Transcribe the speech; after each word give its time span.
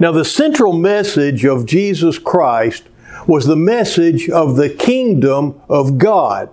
Now, 0.00 0.12
the 0.12 0.24
central 0.24 0.72
message 0.72 1.44
of 1.44 1.66
Jesus 1.66 2.18
Christ 2.18 2.84
was 3.26 3.46
the 3.46 3.56
message 3.56 4.30
of 4.30 4.56
the 4.56 4.70
kingdom 4.70 5.60
of 5.68 5.98
God, 5.98 6.50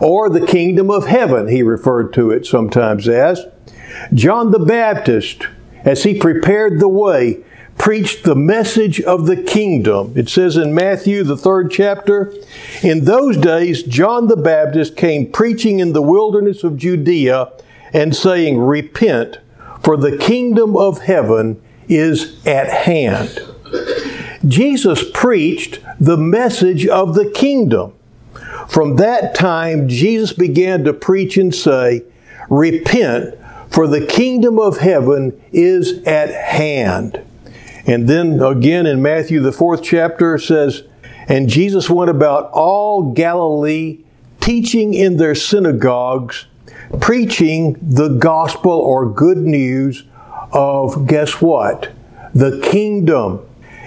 or 0.00 0.30
the 0.30 0.46
kingdom 0.46 0.90
of 0.90 1.06
heaven, 1.06 1.48
he 1.48 1.62
referred 1.62 2.12
to 2.14 2.30
it 2.30 2.46
sometimes 2.46 3.06
as. 3.08 3.44
John 4.14 4.52
the 4.52 4.58
Baptist, 4.58 5.46
as 5.84 6.02
he 6.04 6.18
prepared 6.18 6.80
the 6.80 6.88
way, 6.88 7.44
preached 7.76 8.24
the 8.24 8.34
message 8.34 9.00
of 9.02 9.26
the 9.26 9.40
kingdom. 9.40 10.12
It 10.16 10.28
says 10.28 10.56
in 10.56 10.74
Matthew, 10.74 11.22
the 11.24 11.36
third 11.36 11.70
chapter, 11.70 12.32
In 12.82 13.04
those 13.04 13.36
days, 13.36 13.82
John 13.82 14.26
the 14.26 14.36
Baptist 14.36 14.96
came 14.96 15.30
preaching 15.30 15.78
in 15.78 15.92
the 15.92 16.02
wilderness 16.02 16.64
of 16.64 16.76
Judea 16.76 17.52
and 17.92 18.16
saying, 18.16 18.58
Repent, 18.58 19.38
for 19.84 19.96
the 19.96 20.16
kingdom 20.16 20.76
of 20.76 21.02
heaven 21.02 21.62
is 21.88 22.44
at 22.46 22.68
hand. 22.68 23.40
Jesus 24.46 25.04
preached 25.12 25.80
the 26.00 26.16
message 26.16 26.86
of 26.86 27.14
the 27.14 27.30
kingdom. 27.30 27.94
From 28.68 28.96
that 28.96 29.34
time, 29.34 29.88
Jesus 29.88 30.32
began 30.32 30.84
to 30.84 30.92
preach 30.92 31.36
and 31.36 31.54
say, 31.54 32.04
Repent, 32.50 33.34
for 33.70 33.86
the 33.86 34.06
kingdom 34.06 34.58
of 34.58 34.78
heaven 34.78 35.40
is 35.52 36.02
at 36.04 36.30
hand. 36.30 37.20
And 37.86 38.08
then 38.08 38.42
again 38.42 38.86
in 38.86 39.02
Matthew, 39.02 39.40
the 39.40 39.52
fourth 39.52 39.82
chapter, 39.82 40.38
says, 40.38 40.82
And 41.26 41.48
Jesus 41.48 41.88
went 41.88 42.10
about 42.10 42.50
all 42.52 43.12
Galilee, 43.12 44.00
teaching 44.40 44.94
in 44.94 45.16
their 45.16 45.34
synagogues, 45.34 46.46
preaching 47.00 47.76
the 47.80 48.08
gospel 48.08 48.72
or 48.72 49.10
good 49.10 49.38
news 49.38 50.04
of, 50.52 51.06
guess 51.06 51.40
what? 51.40 51.92
The 52.34 52.60
kingdom 52.70 53.44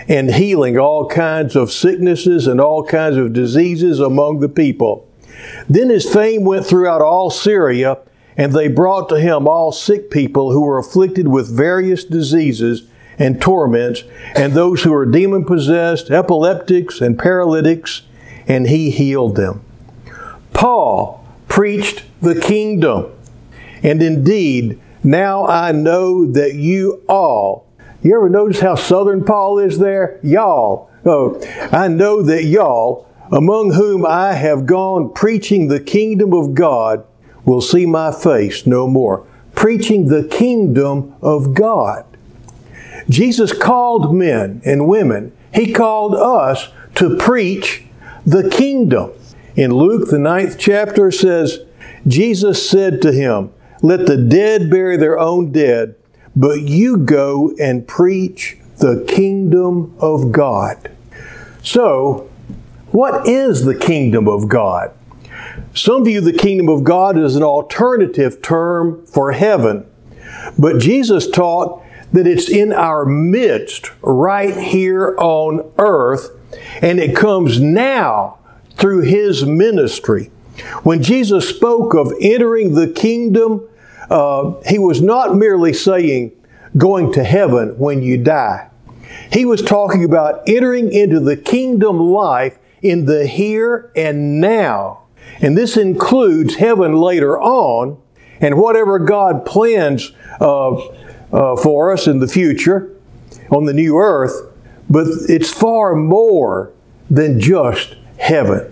and 0.08 0.34
healing 0.34 0.78
all 0.78 1.08
kinds 1.08 1.56
of 1.56 1.72
sicknesses 1.72 2.48
and 2.48 2.60
all 2.60 2.84
kinds 2.84 3.18
of 3.18 3.34
diseases 3.34 4.00
among 4.00 4.40
the 4.40 4.50
people. 4.50 5.08
Then 5.70 5.90
his 5.90 6.12
fame 6.12 6.44
went 6.44 6.66
throughout 6.66 7.02
all 7.02 7.30
Syria, 7.30 7.98
and 8.38 8.54
they 8.54 8.68
brought 8.68 9.10
to 9.10 9.20
him 9.20 9.48
all 9.48 9.72
sick 9.72 10.10
people 10.10 10.52
who 10.52 10.62
were 10.62 10.78
afflicted 10.78 11.28
with 11.28 11.56
various 11.56 12.04
diseases 12.04 12.84
and 13.18 13.42
torments, 13.42 14.04
and 14.36 14.54
those 14.54 14.84
who 14.84 14.92
were 14.92 15.06
demon 15.06 15.46
possessed, 15.46 16.10
epileptics, 16.10 17.02
and 17.02 17.20
paralytics, 17.20 18.02
and 18.48 18.68
he 18.68 18.90
healed 18.90 19.36
them. 19.36 19.64
Paul 20.54 21.26
preached 21.48 22.04
the 22.22 22.40
kingdom, 22.40 23.12
and 23.84 24.02
indeed, 24.02 24.80
now 25.04 25.46
I 25.46 25.72
know 25.72 26.26
that 26.26 26.56
you 26.56 27.04
all, 27.08 27.68
you 28.04 28.16
ever 28.16 28.30
notice 28.30 28.60
how 28.60 28.76
southern 28.76 29.24
Paul 29.24 29.60
is 29.60 29.78
there? 29.78 30.20
Y'all. 30.24 30.90
Oh, 31.06 31.40
I 31.72 31.88
know 31.88 32.22
that 32.24 32.44
y'all, 32.44 33.08
among 33.32 33.74
whom 33.74 34.06
I 34.06 34.34
have 34.34 34.66
gone 34.66 35.14
preaching 35.14 35.68
the 35.68 35.80
kingdom 35.80 36.34
of 36.34 36.54
God, 36.54 37.06
will 37.46 37.62
see 37.62 37.86
my 37.86 38.12
face 38.12 38.66
no 38.68 38.88
more. 38.88 39.26
Preaching 39.56 40.08
the 40.08 40.24
kingdom 40.24 41.16
of 41.22 41.54
God. 41.54 42.06
Jesus 43.10 43.52
called 43.52 44.16
men 44.16 44.62
and 44.66 44.88
women, 44.88 45.36
He 45.54 45.74
called 45.74 46.16
us 46.16 46.70
to 46.96 47.18
preach 47.18 47.84
the 48.26 48.50
kingdom. 48.50 49.12
In 49.56 49.74
Luke, 49.74 50.10
the 50.10 50.20
ninth 50.20 50.58
chapter 50.58 51.12
says, 51.12 51.60
Jesus 52.08 52.68
said 52.68 53.02
to 53.02 53.12
him, 53.12 53.52
Let 53.82 54.06
the 54.06 54.18
dead 54.18 54.70
bury 54.70 54.96
their 54.98 55.18
own 55.18 55.52
dead, 55.52 55.96
but 56.36 56.62
you 56.62 56.98
go 56.98 57.54
and 57.60 57.88
preach 57.88 58.58
the 58.78 59.04
kingdom 59.08 59.96
of 60.00 60.32
God. 60.32 60.92
So, 61.64 62.30
what 62.92 63.28
is 63.28 63.66
the 63.66 63.76
kingdom 63.76 64.28
of 64.28 64.48
God? 64.48 64.92
Some 65.74 66.06
view 66.06 66.22
the 66.22 66.34
kingdom 66.34 66.70
of 66.70 66.84
God 66.84 67.18
as 67.18 67.36
an 67.36 67.44
alternative 67.44 68.42
term 68.42 69.06
for 69.06 69.32
heaven, 69.32 69.86
but 70.60 70.80
Jesus 70.80 71.30
taught 71.30 71.84
that 72.14 72.28
it's 72.28 72.50
in 72.50 72.74
our 72.74 73.06
midst, 73.06 73.92
right 74.02 74.56
here 74.56 75.16
on 75.18 75.72
earth, 75.78 76.30
and 76.82 77.00
it 77.00 77.16
comes 77.16 77.60
now 77.60 78.38
through 78.76 79.02
His 79.02 79.46
ministry. 79.46 80.30
When 80.84 81.02
Jesus 81.02 81.50
spoke 81.50 81.94
of 81.94 82.14
entering 82.20 82.74
the 82.76 82.88
kingdom, 82.88 83.68
uh, 84.12 84.54
He 84.68 84.78
was 84.78 85.02
not 85.02 85.36
merely 85.36 85.74
saying 85.74 86.32
going 86.78 87.14
to 87.14 87.24
heaven 87.24 87.78
when 87.78 88.02
you 88.02 88.18
die. 88.18 88.70
He 89.32 89.46
was 89.46 89.62
talking 89.62 90.04
about 90.04 90.44
entering 90.48 90.92
into 90.92 91.20
the 91.20 91.38
kingdom 91.38 92.00
life 92.00 92.58
in 92.82 93.06
the 93.06 93.26
here 93.28 93.92
and 93.96 94.40
now. 94.40 95.04
And 95.40 95.58
this 95.58 95.78
includes 95.78 96.56
heaven 96.56 96.94
later 96.94 97.40
on 97.40 97.98
and 98.40 98.58
whatever 98.58 99.00
God 99.00 99.46
plans 99.46 100.12
uh, 100.40 100.76
uh, 100.76 101.56
for 101.58 101.92
us 101.92 102.08
in 102.08 102.20
the 102.20 102.28
future 102.28 102.94
on 103.50 103.66
the 103.66 103.74
new 103.74 103.98
earth, 103.98 104.50
but 104.90 105.08
it's 105.30 105.52
far 105.52 105.96
more 105.96 106.72
than 107.10 107.40
just 107.40 107.96
heaven. 108.18 108.72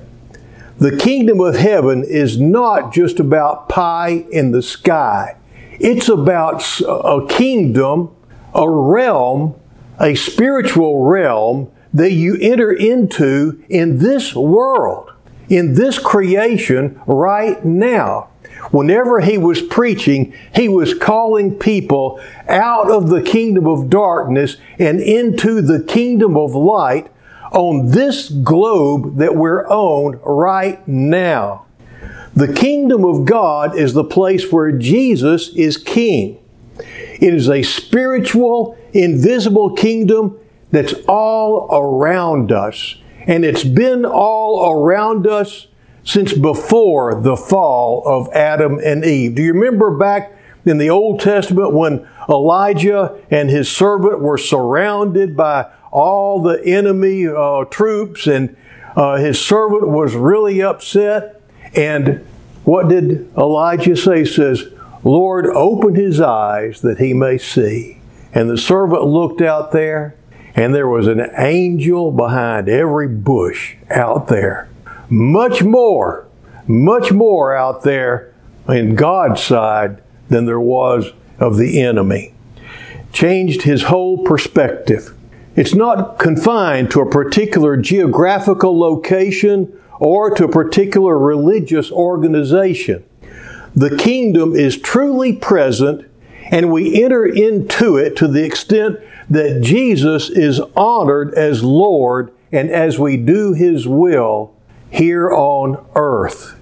The 0.79 0.95
kingdom 0.95 1.41
of 1.41 1.57
heaven 1.57 2.05
is 2.05 2.39
not 2.39 2.93
just 2.93 3.19
about 3.19 3.67
pie 3.67 4.23
in 4.31 4.51
the 4.51 4.61
sky. 4.61 5.35
It's 5.73 6.07
about 6.07 6.63
a 6.87 7.25
kingdom, 7.27 8.15
a 8.55 8.69
realm, 8.69 9.59
a 9.99 10.15
spiritual 10.15 11.03
realm 11.05 11.69
that 11.93 12.13
you 12.13 12.37
enter 12.39 12.71
into 12.71 13.61
in 13.67 13.97
this 13.97 14.33
world, 14.33 15.11
in 15.49 15.73
this 15.73 15.99
creation 15.99 17.01
right 17.05 17.63
now. 17.65 18.29
Whenever 18.71 19.19
he 19.19 19.37
was 19.37 19.61
preaching, 19.61 20.33
he 20.55 20.69
was 20.69 20.93
calling 20.93 21.59
people 21.59 22.21
out 22.47 22.89
of 22.89 23.09
the 23.09 23.21
kingdom 23.21 23.67
of 23.67 23.89
darkness 23.89 24.55
and 24.77 25.01
into 25.01 25.61
the 25.61 25.83
kingdom 25.83 26.37
of 26.37 26.55
light 26.55 27.11
on 27.51 27.91
this 27.91 28.29
globe 28.29 29.17
that 29.17 29.35
we're 29.35 29.67
on 29.67 30.19
right 30.23 30.85
now. 30.87 31.65
The 32.35 32.53
kingdom 32.53 33.03
of 33.05 33.25
God 33.25 33.77
is 33.77 33.93
the 33.93 34.03
place 34.03 34.51
where 34.51 34.71
Jesus 34.71 35.49
is 35.55 35.77
king. 35.77 36.39
It 36.77 37.33
is 37.33 37.49
a 37.49 37.63
spiritual, 37.63 38.77
invisible 38.93 39.75
kingdom 39.75 40.37
that's 40.71 40.93
all 41.07 41.67
around 41.71 42.51
us. 42.51 42.95
And 43.27 43.43
it's 43.43 43.63
been 43.63 44.05
all 44.05 44.71
around 44.71 45.27
us 45.27 45.67
since 46.03 46.33
before 46.33 47.21
the 47.21 47.35
fall 47.35 48.03
of 48.05 48.31
Adam 48.33 48.79
and 48.83 49.03
Eve. 49.03 49.35
Do 49.35 49.43
you 49.43 49.53
remember 49.53 49.91
back 49.97 50.33
in 50.65 50.77
the 50.77 50.89
Old 50.89 51.19
Testament 51.19 51.73
when 51.73 52.07
Elijah 52.29 53.19
and 53.29 53.49
his 53.49 53.69
servant 53.69 54.21
were 54.21 54.37
surrounded 54.37 55.35
by 55.35 55.71
all 55.91 56.41
the 56.41 56.63
enemy 56.65 57.27
uh, 57.27 57.65
troops 57.65 58.27
and 58.27 58.55
uh, 58.95 59.17
his 59.17 59.39
servant 59.39 59.87
was 59.87 60.15
really 60.15 60.61
upset? 60.61 61.41
And 61.75 62.25
what 62.63 62.89
did 62.89 63.31
Elijah 63.37 63.95
say? 63.95 64.19
He 64.19 64.25
says, 64.25 64.65
Lord, 65.03 65.47
open 65.47 65.95
his 65.95 66.19
eyes 66.19 66.81
that 66.81 66.99
he 66.99 67.13
may 67.13 67.37
see. 67.37 68.01
And 68.33 68.49
the 68.49 68.57
servant 68.57 69.05
looked 69.05 69.41
out 69.41 69.71
there, 69.71 70.15
and 70.55 70.75
there 70.75 70.87
was 70.87 71.07
an 71.07 71.31
angel 71.37 72.11
behind 72.11 72.69
every 72.69 73.07
bush 73.07 73.75
out 73.89 74.27
there 74.27 74.69
much 75.09 75.63
more, 75.63 76.27
much 76.67 77.11
more 77.11 77.55
out 77.55 77.83
there 77.83 78.33
in 78.67 78.95
God's 78.95 79.41
side 79.41 80.01
than 80.29 80.45
there 80.45 80.59
was 80.59 81.11
of 81.39 81.57
the 81.57 81.81
enemy. 81.81 82.33
Changed 83.11 83.63
his 83.63 83.83
whole 83.83 84.23
perspective. 84.23 85.15
It's 85.59 85.75
not 85.75 86.19
confined 86.19 86.89
to 86.91 87.01
a 87.01 87.09
particular 87.09 87.75
geographical 87.75 88.79
location 88.79 89.77
or 89.99 90.33
to 90.35 90.45
a 90.45 90.49
particular 90.49 91.19
religious 91.19 91.91
organization. 91.91 93.03
The 93.75 93.97
kingdom 93.97 94.55
is 94.55 94.77
truly 94.77 95.33
present, 95.33 96.09
and 96.49 96.71
we 96.71 97.03
enter 97.03 97.25
into 97.25 97.97
it 97.97 98.15
to 98.15 98.29
the 98.29 98.45
extent 98.45 99.01
that 99.29 99.59
Jesus 99.61 100.29
is 100.29 100.61
honored 100.77 101.33
as 101.33 101.61
Lord, 101.61 102.31
and 102.53 102.69
as 102.69 102.97
we 102.97 103.17
do 103.17 103.51
His 103.51 103.85
will, 103.85 104.55
here 104.89 105.29
on 105.29 105.85
earth. 105.93 106.57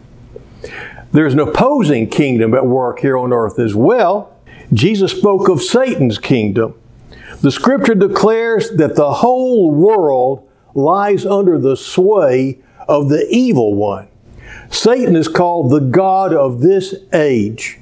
There's 1.11 1.33
an 1.33 1.39
opposing 1.39 2.09
kingdom 2.09 2.55
at 2.55 2.65
work 2.65 3.01
here 3.01 3.15
on 3.19 3.31
earth 3.31 3.59
as 3.59 3.75
well. 3.75 4.35
Jesus 4.73 5.11
spoke 5.11 5.49
of 5.49 5.61
Satan's 5.61 6.17
kingdom. 6.17 6.73
The 7.41 7.51
scripture 7.51 7.95
declares 7.95 8.71
that 8.71 8.95
the 8.95 9.13
whole 9.13 9.71
world 9.71 10.49
lies 10.73 11.25
under 11.25 11.57
the 11.57 11.77
sway 11.77 12.59
of 12.87 13.09
the 13.09 13.27
evil 13.29 13.75
one. 13.75 14.07
Satan 14.71 15.15
is 15.15 15.27
called 15.27 15.71
the 15.71 15.79
God 15.79 16.33
of 16.33 16.61
this 16.61 16.95
age, 17.13 17.79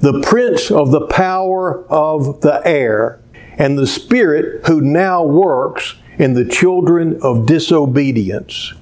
the 0.00 0.20
prince 0.20 0.70
of 0.70 0.90
the 0.90 1.06
power 1.06 1.84
of 1.88 2.40
the 2.42 2.60
air. 2.64 3.20
and 3.60 3.78
the 3.78 3.86
spirit 3.86 4.66
who 4.66 4.80
now 4.80 5.22
works 5.22 5.94
in 6.18 6.32
the 6.32 6.46
children 6.46 7.20
of 7.22 7.44
disobedience. 7.44 8.72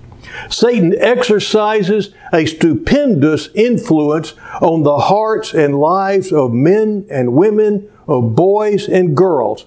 Satan 0.49 0.95
exercises 1.01 2.15
a 2.33 2.47
stupendous 2.47 3.49
influence 3.57 4.35
on 4.61 4.85
the 4.85 4.99
hearts 4.99 5.53
and 5.53 5.81
lives 5.81 6.33
of 6.33 6.53
men 6.53 7.07
and 7.11 7.33
women, 7.33 7.91
of 8.07 8.37
boys 8.37 8.89
and 8.89 9.17
girls. 9.17 9.67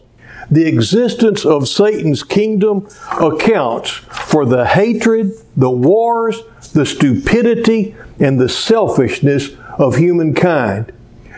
The 0.52 0.68
existence 0.68 1.46
of 1.46 1.70
Satan's 1.70 2.24
kingdom 2.24 2.90
accounts 3.22 3.90
for 3.90 4.46
the 4.46 4.66
hatred, 4.66 5.32
the 5.56 5.72
wars, 5.72 6.42
the 6.74 6.86
stupidity, 6.86 7.96
and 8.20 8.38
the 8.38 8.50
selfishness 8.50 9.52
of 9.80 9.96
humankind. 9.96 10.92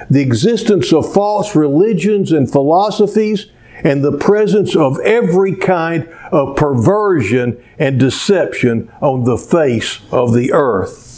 The 0.09 0.21
existence 0.21 0.91
of 0.91 1.13
false 1.13 1.55
religions 1.55 2.31
and 2.31 2.51
philosophies 2.51 3.47
and 3.83 4.03
the 4.03 4.17
presence 4.17 4.75
of 4.75 4.99
every 5.01 5.55
kind 5.55 6.07
of 6.31 6.55
perversion 6.55 7.63
and 7.77 7.99
deception 7.99 8.91
on 8.99 9.25
the 9.25 9.37
face 9.37 9.99
of 10.11 10.33
the 10.33 10.51
earth. 10.53 11.11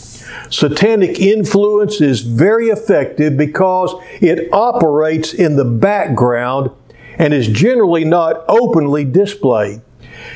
Satanic 0.49 1.19
influence 1.19 2.01
is 2.01 2.21
very 2.21 2.67
effective 2.67 3.37
because 3.37 3.95
it 4.21 4.51
operates 4.51 5.33
in 5.33 5.55
the 5.55 5.65
background 5.65 6.71
and 7.17 7.33
is 7.33 7.47
generally 7.47 8.05
not 8.05 8.43
openly 8.47 9.05
displayed. 9.05 9.81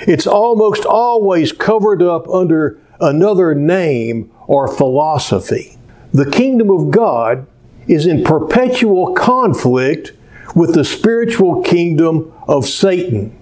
It's 0.02 0.28
almost 0.28 0.86
always 0.86 1.52
covered 1.52 2.02
up 2.02 2.28
under 2.30 2.80
another 3.00 3.56
name 3.56 4.32
or 4.48 4.68
philosophy. 4.68 5.78
The 6.14 6.30
kingdom 6.30 6.70
of 6.70 6.92
God 6.92 7.48
is 7.88 8.06
in 8.06 8.24
perpetual 8.24 9.14
conflict 9.14 10.14
with 10.56 10.74
the 10.74 10.84
spiritual 10.84 11.64
kingdom 11.64 12.34
of 12.48 12.66
Satan. 12.66 13.38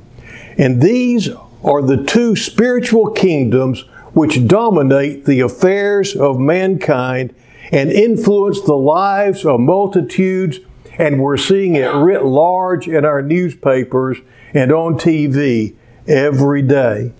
And 0.57 0.81
these 0.81 1.29
are 1.63 1.81
the 1.81 2.03
two 2.03 2.35
spiritual 2.35 3.11
kingdoms 3.11 3.81
which 4.13 4.47
dominate 4.47 5.25
the 5.25 5.41
affairs 5.41 6.15
of 6.15 6.39
mankind 6.39 7.35
and 7.71 7.91
influence 7.91 8.61
the 8.61 8.75
lives 8.75 9.45
of 9.45 9.59
multitudes. 9.59 10.59
And 10.97 11.21
we're 11.21 11.38
seeing 11.38 11.75
it 11.75 11.94
writ 11.94 12.25
large 12.25 12.88
in 12.88 13.05
our 13.05 13.21
newspapers 13.21 14.17
and 14.53 14.71
on 14.71 14.95
TV 14.95 15.75
every 16.07 16.61
day. 16.61 17.11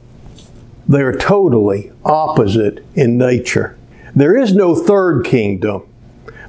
They 0.88 1.02
are 1.02 1.16
totally 1.16 1.92
opposite 2.06 2.84
in 2.96 3.18
nature. 3.18 3.78
There 4.16 4.38
is 4.38 4.54
no 4.54 4.74
third 4.74 5.26
kingdom. 5.26 5.84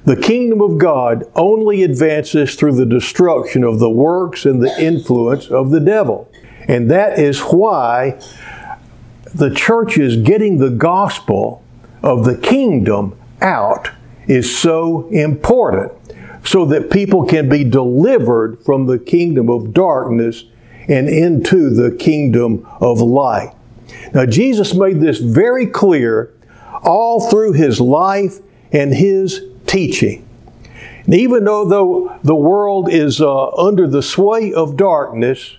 The 0.04 0.16
kingdom 0.16 0.62
of 0.62 0.78
God 0.78 1.30
only 1.34 1.82
advances 1.82 2.54
through 2.54 2.76
the 2.76 2.86
destruction 2.86 3.64
of 3.64 3.78
the 3.78 3.90
works 3.90 4.46
and 4.46 4.62
the 4.62 4.82
influence 4.82 5.48
of 5.48 5.70
the 5.70 5.80
devil. 5.80 6.30
And 6.66 6.90
that 6.90 7.18
is 7.18 7.40
why 7.40 8.20
the 9.34 9.52
church 9.54 9.98
is 9.98 10.16
getting 10.16 10.58
the 10.58 10.70
gospel 10.70 11.62
of 12.02 12.24
the 12.24 12.36
kingdom 12.36 13.18
out 13.42 13.90
is 14.26 14.56
so 14.56 15.08
important 15.08 15.92
so 16.44 16.64
that 16.66 16.90
people 16.90 17.26
can 17.26 17.48
be 17.48 17.64
delivered 17.64 18.62
from 18.64 18.86
the 18.86 18.98
kingdom 18.98 19.48
of 19.48 19.72
darkness 19.72 20.44
and 20.88 21.08
into 21.08 21.70
the 21.70 21.94
kingdom 21.96 22.66
of 22.80 23.00
light. 23.00 23.54
Now, 24.12 24.26
Jesus 24.26 24.74
made 24.74 25.00
this 25.00 25.18
very 25.18 25.66
clear 25.66 26.32
all 26.82 27.28
through 27.28 27.52
his 27.52 27.80
life 27.80 28.38
and 28.72 28.94
his 28.94 29.44
teaching. 29.66 30.26
And 31.04 31.14
even 31.14 31.44
though, 31.44 32.18
the 32.22 32.34
world 32.34 32.92
is 32.92 33.20
uh, 33.20 33.50
under 33.52 33.86
the 33.86 34.02
sway 34.02 34.52
of 34.52 34.76
darkness, 34.76 35.56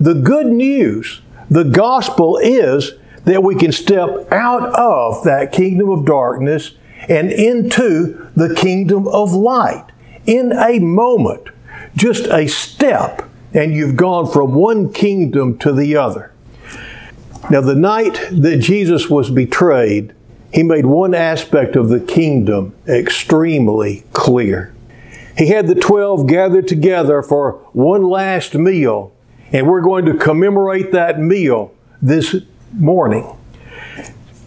the 0.00 0.14
good 0.14 0.46
news, 0.46 1.20
the 1.48 1.64
gospel 1.64 2.38
is 2.38 2.92
that 3.24 3.42
we 3.42 3.54
can 3.54 3.72
step 3.72 4.32
out 4.32 4.74
of 4.74 5.24
that 5.24 5.52
kingdom 5.52 5.90
of 5.90 6.04
darkness 6.04 6.72
and 7.08 7.32
into 7.32 8.28
the 8.36 8.54
kingdom 8.54 9.08
of 9.08 9.32
light 9.32 9.89
in 10.26 10.52
a 10.52 10.78
moment, 10.78 11.48
just 11.96 12.26
a 12.26 12.46
step, 12.46 13.28
and 13.52 13.74
you've 13.74 13.96
gone 13.96 14.30
from 14.30 14.54
one 14.54 14.92
kingdom 14.92 15.58
to 15.58 15.72
the 15.72 15.96
other. 15.96 16.32
Now, 17.50 17.60
the 17.60 17.74
night 17.74 18.20
that 18.30 18.58
Jesus 18.58 19.08
was 19.08 19.30
betrayed, 19.30 20.14
he 20.52 20.62
made 20.62 20.86
one 20.86 21.14
aspect 21.14 21.76
of 21.76 21.88
the 21.88 22.00
kingdom 22.00 22.74
extremely 22.86 24.04
clear. 24.12 24.74
He 25.36 25.48
had 25.48 25.66
the 25.66 25.74
12 25.74 26.26
gathered 26.26 26.68
together 26.68 27.22
for 27.22 27.52
one 27.72 28.02
last 28.02 28.54
meal, 28.54 29.12
and 29.52 29.66
we're 29.66 29.80
going 29.80 30.04
to 30.06 30.14
commemorate 30.14 30.92
that 30.92 31.18
meal 31.18 31.72
this 32.02 32.36
morning. 32.72 33.24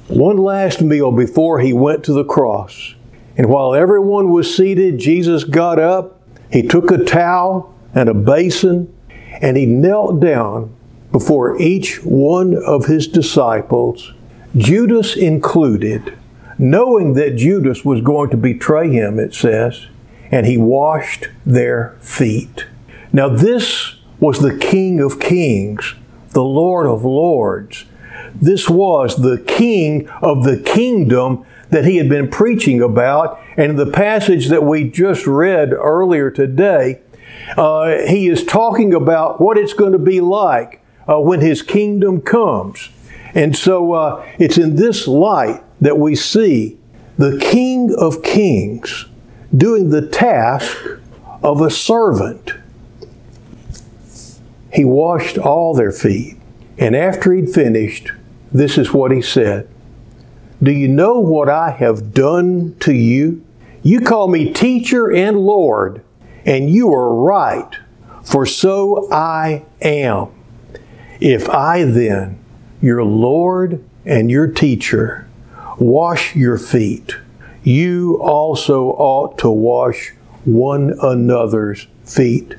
One 0.08 0.38
last 0.38 0.82
meal 0.82 1.12
before 1.12 1.60
he 1.60 1.74
went 1.74 2.04
to 2.06 2.14
the 2.14 2.26
cross. 2.26 2.94
And 3.36 3.50
while 3.50 3.74
everyone 3.74 4.30
was 4.30 4.56
seated, 4.56 5.00
Jesus 5.00 5.44
got 5.44 5.80
up, 5.80 6.22
he 6.52 6.62
took 6.62 6.92
a 6.92 7.04
towel 7.04 7.74
and 7.96 8.10
a 8.10 8.14
basin, 8.14 8.94
and 9.42 9.58
he 9.58 9.66
knelt 9.66 10.20
down 10.20 10.76
before 11.12 11.60
each 11.62 12.04
one 12.04 12.56
of 12.56 12.86
his 12.86 13.08
disciples 13.08 14.14
Judas 14.56 15.16
included, 15.16 16.16
knowing 16.60 17.14
that 17.14 17.38
Judas 17.38 17.84
was 17.84 18.02
going 18.02 18.30
to 18.30 18.38
betray 18.38 18.90
him, 18.92 19.20
it 19.20 19.34
says, 19.34 19.88
and 20.30 20.46
he 20.46 20.58
washed 20.58 21.30
their 21.44 21.96
feet. 22.00 22.68
Now, 23.12 23.30
this 23.30 23.96
was 24.20 24.40
the 24.40 24.56
King 24.56 25.00
of 25.00 25.20
Kings, 25.20 25.96
the 26.32 26.44
Lord 26.44 26.86
of 26.86 27.04
Lords. 27.04 27.86
This 28.36 28.70
was 28.70 29.22
the 29.22 29.40
King 29.40 30.08
of 30.22 30.44
the 30.44 30.58
kingdom 30.58 31.46
that 31.74 31.86
he 31.86 31.98
had 31.98 32.08
been 32.08 32.30
preaching 32.30 32.82
about. 32.82 33.42
And 33.58 33.78
the 33.78 33.88
passage 33.88 34.48
that 34.50 34.64
we 34.64 34.90
just 34.90 35.26
read 35.26 35.74
earlier 35.74 36.30
today, 36.30 37.02
uh, 37.58 37.98
he 38.08 38.28
is 38.28 38.46
talking 38.46 38.94
about 38.94 39.42
what 39.42 39.58
it's 39.58 39.74
going 39.74 39.92
to 39.92 40.00
be 40.00 40.22
like 40.22 40.82
uh, 41.10 41.20
when 41.20 41.42
his 41.42 41.62
kingdom 41.64 42.22
comes. 42.22 42.90
And 43.34 43.58
so 43.58 43.94
uh, 43.94 44.26
it's 44.38 44.58
in 44.58 44.76
this 44.76 45.08
light 45.08 45.64
that 45.82 45.98
we 45.98 46.16
see 46.16 46.78
the 47.18 47.40
King 47.40 47.94
of 47.98 48.22
Kings 48.22 49.08
doing 49.56 49.90
the 49.90 50.08
task 50.08 50.78
of 51.42 51.60
a 51.60 51.72
servant. 51.72 52.54
He 54.72 54.86
washed 54.86 55.40
all 55.40 55.74
their 55.74 55.92
feet. 55.92 56.38
And 56.78 56.96
after 56.96 57.34
he'd 57.34 57.50
finished, 57.50 58.12
this 58.52 58.78
is 58.78 58.94
what 58.94 59.12
he 59.12 59.22
said 59.22 59.68
Do 60.64 60.72
you 60.72 60.88
know 60.88 61.20
what 61.20 61.50
I 61.50 61.72
have 61.72 62.14
done 62.14 62.78
to 62.80 62.94
you? 62.94 63.44
You 63.82 64.00
call 64.00 64.30
me 64.30 64.54
teacher 64.54 65.12
and 65.12 65.38
Lord, 65.38 66.02
and 66.46 66.70
you 66.70 66.94
are 66.94 67.14
right, 67.14 67.70
for 68.24 68.46
so 68.46 69.12
I 69.12 69.66
am. 69.82 70.30
If 71.20 71.50
I 71.50 71.84
then, 71.84 72.40
your 72.82 73.04
Lord 73.04 73.84
and 74.06 74.32
your 74.32 74.48
teacher, 74.48 75.28
wash 75.80 76.34
your 76.34 76.58
feet. 76.58 77.18
You 77.64 78.22
also 78.22 78.92
ought 78.92 79.38
to 79.40 79.50
wash 79.50 80.14
one 80.46 80.98
another's 81.02 81.88
feet. 82.06 82.56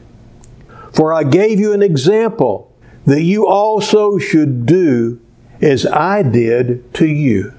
For 0.93 1.15
I 1.15 1.25
gave 1.25 1.59
you 1.59 1.73
an 1.73 1.83
example 1.83 2.71
that 3.07 3.23
you 3.23 3.47
also 3.47 4.19
should 4.19 4.67
do 4.67 5.23
as 5.63 5.87
I 5.87 6.23
did 6.23 6.93
to 6.97 7.07
you. 7.07 7.55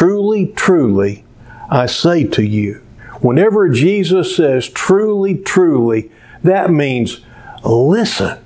Truly, 0.00 0.46
truly, 0.46 1.24
I 1.68 1.84
say 1.84 2.24
to 2.24 2.42
you, 2.42 2.76
whenever 3.20 3.68
Jesus 3.68 4.34
says 4.34 4.66
truly, 4.66 5.36
truly, 5.36 6.10
that 6.42 6.70
means 6.70 7.20
listen. 7.62 8.38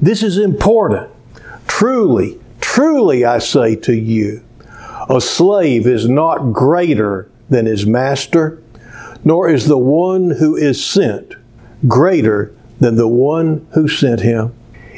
This 0.00 0.22
is 0.22 0.38
important. 0.38 1.10
Truly, 1.68 2.38
Truly 2.62 3.24
I 3.24 3.38
say 3.38 3.76
to 3.76 3.94
you, 3.94 4.42
a 5.08 5.20
slave 5.20 5.86
is 5.86 6.08
not 6.08 6.52
greater 6.52 7.30
than 7.48 7.64
his 7.64 7.86
master, 7.86 8.62
nor 9.24 9.48
is 9.48 9.66
the 9.66 9.78
one 9.78 10.30
who 10.30 10.56
is 10.56 10.84
sent 10.84 11.34
greater 11.86 12.54
than 12.80 12.96
the 12.96 13.08
one 13.08 13.66
who 13.72 13.86
sent 13.88 14.20
him. 14.20 14.54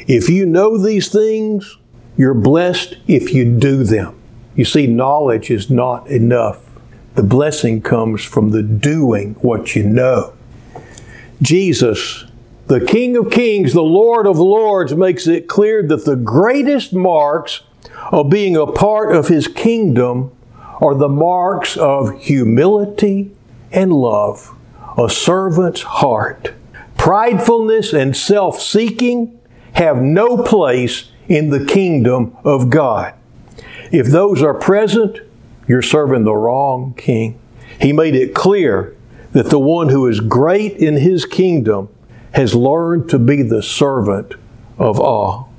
If 0.07 0.29
you 0.29 0.45
know 0.45 0.77
these 0.77 1.09
things, 1.09 1.77
you're 2.17 2.33
blessed 2.33 2.95
if 3.07 3.33
you 3.33 3.57
do 3.57 3.83
them. 3.83 4.18
You 4.59 4.65
see, 4.65 4.87
knowledge 4.87 5.49
is 5.51 5.69
not 5.69 6.09
enough. 6.09 6.67
The 7.15 7.23
blessing 7.23 7.81
comes 7.81 8.25
from 8.25 8.49
the 8.49 8.61
doing 8.61 9.35
what 9.35 9.73
you 9.73 9.83
know. 9.83 10.33
Jesus, 11.41 12.25
the 12.67 12.85
King 12.85 13.15
of 13.15 13.31
Kings, 13.31 13.71
the 13.71 13.81
Lord 13.81 14.27
of 14.27 14.37
Lords, 14.37 14.93
makes 14.93 15.27
it 15.27 15.47
clear 15.47 15.81
that 15.83 16.03
the 16.03 16.17
greatest 16.17 16.91
marks 16.91 17.61
of 18.11 18.29
being 18.29 18.57
a 18.57 18.67
part 18.67 19.15
of 19.15 19.29
His 19.29 19.47
kingdom 19.47 20.35
are 20.81 20.93
the 20.93 21.07
marks 21.07 21.77
of 21.77 22.19
humility 22.19 23.31
and 23.71 23.93
love, 23.93 24.53
a 24.97 25.09
servant's 25.09 25.83
heart. 25.83 26.51
Pridefulness 26.97 27.93
and 27.93 28.13
self 28.13 28.59
seeking 28.59 29.39
have 29.75 30.01
no 30.01 30.43
place 30.43 31.11
in 31.29 31.49
the 31.49 31.65
kingdom 31.65 32.35
of 32.43 32.69
God. 32.69 33.13
If 33.91 34.07
those 34.07 34.43
are 34.43 34.53
present, 34.53 35.19
you're 35.67 35.81
serving 35.81 36.23
the 36.23 36.35
wrong 36.35 36.93
king. 36.95 37.39
He 37.79 37.93
made 37.93 38.15
it 38.15 38.33
clear 38.35 38.95
that 39.31 39.49
the 39.49 39.59
one 39.59 39.89
who 39.89 40.07
is 40.07 40.19
great 40.19 40.77
in 40.77 40.97
his 40.97 41.25
kingdom 41.25 41.89
has 42.31 42.55
learned 42.55 43.09
to 43.09 43.19
be 43.19 43.41
the 43.41 43.63
servant 43.63 44.35
of 44.77 44.99
all. 44.99 45.51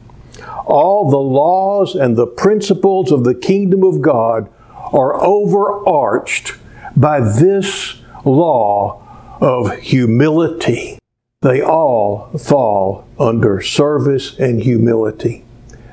All 0.67 1.11
the 1.11 1.17
laws 1.17 1.95
and 1.95 2.17
the 2.17 2.27
principles 2.27 3.11
of 3.11 3.25
the 3.25 3.35
kingdom 3.35 3.83
of 3.83 4.01
God 4.01 4.49
are 4.93 5.15
overarched 5.25 6.55
by 6.97 7.21
this 7.21 8.01
law 8.25 9.03
of 9.41 9.77
humility. 9.79 10.99
They 11.43 11.63
all 11.63 12.31
fall 12.39 13.07
under 13.19 13.61
service 13.61 14.39
and 14.39 14.63
humility. 14.63 15.45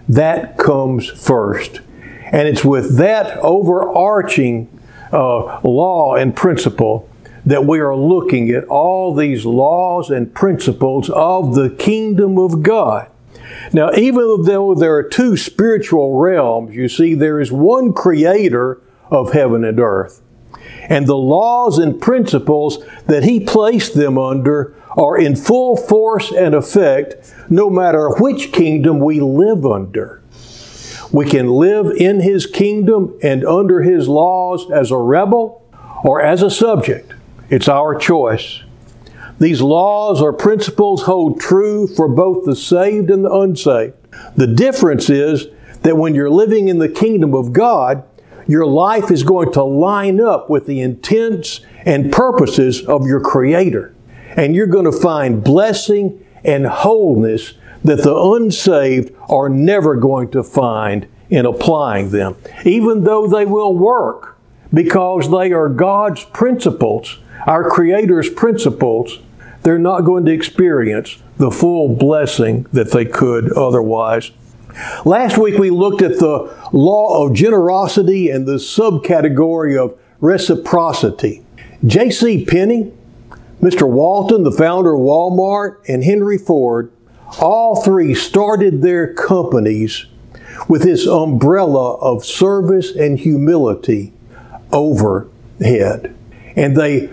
That 0.08 0.58
comes 0.58 1.08
first. 1.08 1.82
And 2.32 2.48
it's 2.48 2.66
with 2.66 2.98
that 2.98 3.38
overarching 3.38 4.68
uh, 5.12 5.62
law 5.62 6.16
and 6.16 6.36
principle 6.36 7.10
that 7.46 7.66
we 7.66 7.80
are 7.80 7.96
looking 7.96 8.50
at 8.50 8.66
all 8.66 9.16
these 9.16 9.46
laws 9.46 10.10
and 10.10 10.34
principles 10.34 11.10
of 11.10 11.56
the 11.56 11.70
kingdom 11.70 12.38
of 12.38 12.62
God. 12.62 13.10
Now, 13.72 13.92
even 13.94 14.44
though 14.44 14.76
there 14.76 14.96
are 14.96 15.04
two 15.04 15.38
spiritual 15.38 16.18
realms, 16.18 16.76
you 16.76 16.90
see, 16.90 17.14
there 17.14 17.40
is 17.40 17.52
one 17.52 17.94
creator 17.94 18.82
of 19.10 19.32
heaven 19.32 19.64
and 19.64 19.80
earth. 19.80 20.22
And 20.90 21.08
the 21.08 21.18
laws 21.18 21.78
and 21.78 22.02
principles 22.02 22.84
that 23.08 23.24
he 23.24 23.40
placed 23.40 23.94
them 23.94 24.18
under 24.18 24.76
are 24.98 25.18
in 25.18 25.36
full 25.36 25.78
force 25.78 26.32
and 26.32 26.56
effect 26.56 27.34
no 27.50 27.70
matter 27.70 28.10
which 28.10 28.52
kingdom 28.52 29.00
we 29.00 29.20
live 29.20 29.66
under. 29.66 30.22
We 31.12 31.26
can 31.26 31.48
live 31.48 31.92
in 31.98 32.20
his 32.20 32.46
kingdom 32.46 33.18
and 33.24 33.46
under 33.46 33.82
his 33.82 34.08
laws 34.08 34.70
as 34.72 34.92
a 34.92 34.98
rebel 34.98 35.64
or 36.04 36.22
as 36.22 36.42
a 36.42 36.52
subject. 36.52 37.14
It's 37.50 37.68
our 37.68 37.98
choice. 37.98 38.62
These 39.40 39.62
laws 39.62 40.22
or 40.22 40.34
principles 40.34 41.04
hold 41.04 41.40
true 41.40 41.88
for 41.88 42.08
both 42.08 42.46
the 42.46 42.56
saved 42.56 43.10
and 43.10 43.24
the 43.24 43.32
unsaved. 43.32 43.94
The 44.36 44.48
difference 44.48 45.10
is 45.10 45.48
that 45.84 45.98
when 45.98 46.16
you're 46.16 46.30
living 46.30 46.68
in 46.68 46.80
the 46.80 46.90
kingdom 46.90 47.34
of 47.34 47.54
God, 47.54 48.04
your 48.48 48.66
life 48.66 49.12
is 49.12 49.24
going 49.24 49.52
to 49.54 49.64
line 49.64 50.20
up 50.20 50.50
with 50.50 50.66
the 50.66 50.82
intents 50.82 51.62
and 51.86 52.12
purposes 52.12 52.82
of 52.86 53.06
your 53.06 53.20
Creator. 53.20 53.94
And 54.36 54.56
you're 54.56 54.68
going 54.68 54.86
to 54.86 54.92
find 54.92 55.44
blessing 55.44 56.26
and 56.44 56.66
wholeness 56.66 57.54
that 57.88 58.04
the 58.04 58.16
unsaved 58.16 59.14
are 59.30 59.50
never 59.50 59.96
going 59.96 60.30
to 60.32 60.44
find 60.44 61.08
in 61.30 61.46
applying 61.46 62.12
them, 62.12 62.36
even 62.64 63.04
though 63.04 63.28
they 63.28 63.46
will 63.46 63.76
work 63.76 64.38
because 64.74 65.30
they 65.30 65.52
are 65.52 65.70
God's 65.70 66.24
principles 66.26 67.18
our 67.48 67.70
Creator's 67.70 68.30
principles, 68.30 69.20
they're 69.64 69.80
not 69.80 70.02
going 70.02 70.26
to 70.26 70.32
experience 70.32 71.18
the 71.38 71.50
full 71.50 71.96
blessing 71.96 72.68
that 72.74 72.92
they 72.92 73.06
could 73.06 73.54
otherwise. 73.54 74.32
Last 75.06 75.38
week 75.38 75.58
we 75.58 75.70
looked 75.70 76.02
at 76.02 76.20
the 76.20 76.54
law 76.74 77.26
of 77.26 77.34
generosity 77.34 78.30
and 78.30 78.46
the 78.46 78.56
subcategory 78.56 79.82
of 79.82 79.98
reciprocity. 80.20 81.44
J.C. 81.86 82.46
Penney, 82.46 82.92
Mr. 83.62 83.90
Walton, 83.90 84.44
the 84.44 84.52
founder 84.52 84.96
of 84.96 85.02
Walmart, 85.02 85.78
and 85.88 86.04
Henry 86.04 86.38
Ford, 86.38 86.92
all 87.40 87.82
three 87.84 88.14
started 88.14 88.82
their 88.82 89.14
companies 89.14 90.06
with 90.68 90.84
this 90.84 91.06
umbrella 91.06 91.96
of 91.96 92.26
service 92.26 92.96
and 92.96 93.20
humility 93.20 94.14
overhead. 94.72 96.16
And 96.56 96.76
they 96.76 97.10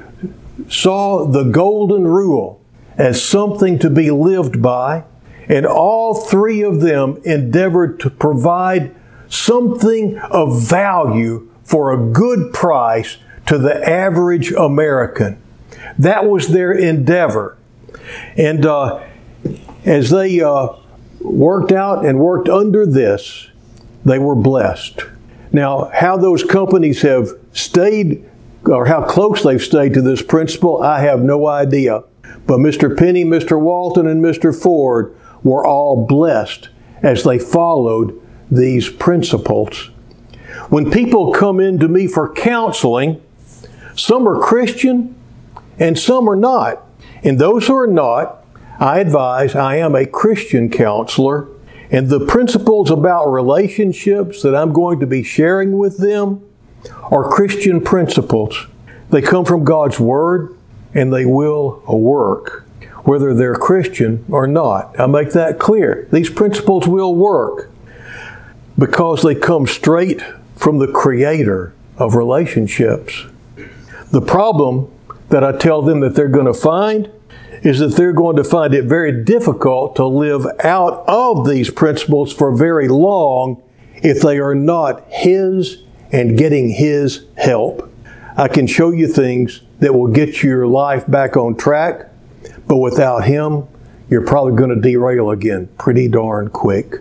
saw 0.68 1.26
the 1.26 1.44
golden 1.44 2.06
rule 2.06 2.60
as 2.96 3.22
something 3.22 3.78
to 3.80 3.90
be 3.90 4.10
lived 4.10 4.62
by, 4.62 5.04
and 5.48 5.66
all 5.66 6.14
three 6.14 6.62
of 6.62 6.80
them 6.80 7.20
endeavored 7.24 8.00
to 8.00 8.10
provide 8.10 8.94
something 9.28 10.18
of 10.18 10.62
value 10.62 11.50
for 11.64 11.92
a 11.92 12.12
good 12.12 12.52
price 12.52 13.18
to 13.46 13.58
the 13.58 13.88
average 13.88 14.52
American. 14.52 15.40
That 15.98 16.26
was 16.26 16.48
their 16.48 16.72
endeavor. 16.72 17.58
And 18.36 18.64
uh, 18.64 19.02
as 19.84 20.10
they 20.10 20.40
uh, 20.40 20.68
worked 21.20 21.72
out 21.72 22.04
and 22.04 22.18
worked 22.18 22.48
under 22.48 22.86
this, 22.86 23.48
they 24.04 24.18
were 24.18 24.34
blessed. 24.34 25.00
Now, 25.52 25.90
how 25.94 26.16
those 26.16 26.42
companies 26.42 27.02
have 27.02 27.28
stayed 27.52 28.28
or 28.66 28.86
how 28.86 29.04
close 29.04 29.42
they've 29.42 29.62
stayed 29.62 29.94
to 29.94 30.02
this 30.02 30.22
principle, 30.22 30.82
I 30.82 31.00
have 31.00 31.20
no 31.20 31.46
idea. 31.46 32.02
But 32.46 32.58
Mr. 32.58 32.96
Penney, 32.96 33.24
Mr. 33.24 33.60
Walton, 33.60 34.06
and 34.06 34.22
Mr. 34.22 34.58
Ford 34.58 35.16
were 35.42 35.64
all 35.66 36.06
blessed 36.06 36.70
as 37.02 37.24
they 37.24 37.38
followed 37.38 38.20
these 38.50 38.88
principles. 38.88 39.90
When 40.70 40.90
people 40.90 41.32
come 41.32 41.60
in 41.60 41.78
to 41.80 41.88
me 41.88 42.06
for 42.06 42.32
counseling, 42.32 43.22
some 43.96 44.26
are 44.26 44.40
Christian 44.40 45.14
and 45.78 45.98
some 45.98 46.28
are 46.28 46.36
not. 46.36 46.82
And 47.22 47.38
those 47.38 47.66
who 47.66 47.76
are 47.76 47.86
not, 47.86 48.43
I 48.84 48.98
advise 48.98 49.54
I 49.54 49.76
am 49.76 49.94
a 49.94 50.04
Christian 50.04 50.68
counselor, 50.68 51.48
and 51.90 52.10
the 52.10 52.26
principles 52.26 52.90
about 52.90 53.32
relationships 53.32 54.42
that 54.42 54.54
I'm 54.54 54.74
going 54.74 55.00
to 55.00 55.06
be 55.06 55.22
sharing 55.22 55.78
with 55.78 55.96
them 55.96 56.46
are 57.04 57.26
Christian 57.26 57.80
principles. 57.80 58.66
They 59.08 59.22
come 59.22 59.46
from 59.46 59.64
God's 59.64 59.98
Word 59.98 60.54
and 60.92 61.10
they 61.10 61.24
will 61.24 61.82
work, 61.88 62.68
whether 63.04 63.32
they're 63.32 63.54
Christian 63.54 64.22
or 64.28 64.46
not. 64.46 65.00
I 65.00 65.06
make 65.06 65.30
that 65.30 65.58
clear. 65.58 66.06
These 66.12 66.28
principles 66.28 66.86
will 66.86 67.14
work 67.14 67.70
because 68.78 69.22
they 69.22 69.34
come 69.34 69.66
straight 69.66 70.20
from 70.56 70.76
the 70.76 70.88
Creator 70.88 71.72
of 71.96 72.16
relationships. 72.16 73.24
The 74.10 74.20
problem 74.20 74.92
that 75.30 75.42
I 75.42 75.56
tell 75.56 75.80
them 75.80 76.00
that 76.00 76.14
they're 76.14 76.28
going 76.28 76.44
to 76.44 76.52
find 76.52 77.10
is 77.64 77.78
that 77.78 77.96
they're 77.96 78.12
going 78.12 78.36
to 78.36 78.44
find 78.44 78.74
it 78.74 78.84
very 78.84 79.24
difficult 79.24 79.96
to 79.96 80.06
live 80.06 80.46
out 80.62 81.02
of 81.08 81.48
these 81.48 81.70
principles 81.70 82.32
for 82.32 82.54
very 82.54 82.88
long 82.88 83.60
if 83.96 84.20
they 84.20 84.38
are 84.38 84.54
not 84.54 85.02
His 85.08 85.82
and 86.12 86.36
getting 86.36 86.68
His 86.68 87.24
help. 87.36 87.90
I 88.36 88.48
can 88.48 88.66
show 88.66 88.90
you 88.90 89.08
things 89.08 89.62
that 89.78 89.94
will 89.94 90.08
get 90.08 90.42
your 90.42 90.66
life 90.66 91.10
back 91.10 91.38
on 91.38 91.56
track, 91.56 92.10
but 92.68 92.76
without 92.76 93.24
Him, 93.24 93.66
you're 94.10 94.26
probably 94.26 94.56
going 94.56 94.70
to 94.70 94.80
derail 94.80 95.30
again 95.30 95.68
pretty 95.78 96.06
darn 96.06 96.50
quick. 96.50 96.96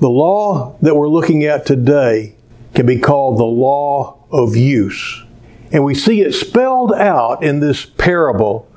The 0.00 0.10
law 0.10 0.76
that 0.82 0.94
we're 0.94 1.08
looking 1.08 1.44
at 1.44 1.64
today 1.64 2.34
can 2.74 2.84
be 2.84 2.98
called 2.98 3.38
the 3.38 3.44
law 3.44 4.18
of 4.30 4.54
use. 4.54 5.24
And 5.72 5.82
we 5.82 5.94
see 5.94 6.20
it 6.20 6.34
spelled 6.34 6.92
out 6.92 7.42
in 7.42 7.60
this 7.60 7.86
parable 7.86 8.70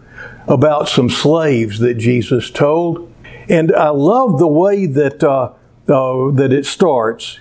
about 0.48 0.89
some 0.89 1.10
slaves 1.10 1.79
that 1.79 1.95
Jesus 1.95 2.50
told. 2.50 3.12
And 3.50 3.74
I 3.74 3.89
love 3.89 4.39
the 4.39 4.48
way 4.48 4.86
that, 4.86 5.24
uh, 5.24 5.53
uh, 5.88 6.31
that 6.31 6.51
it 6.51 6.65
starts 6.65 7.39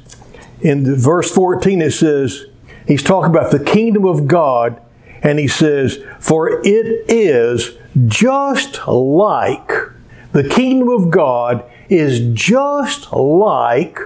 in 0.60 0.94
verse 0.96 1.30
14 1.30 1.80
it 1.80 1.92
says, 1.92 2.46
he's 2.86 3.02
talking 3.02 3.30
about 3.30 3.50
the 3.50 3.62
kingdom 3.62 4.04
of 4.04 4.26
God, 4.26 4.80
and 5.22 5.38
he 5.38 5.48
says, 5.48 5.98
For 6.18 6.60
it 6.64 7.10
is 7.10 7.76
just 8.06 8.86
like, 8.86 9.70
the 10.32 10.48
kingdom 10.48 10.88
of 10.88 11.10
God 11.10 11.64
is 11.88 12.20
just 12.32 13.12
like 13.12 13.98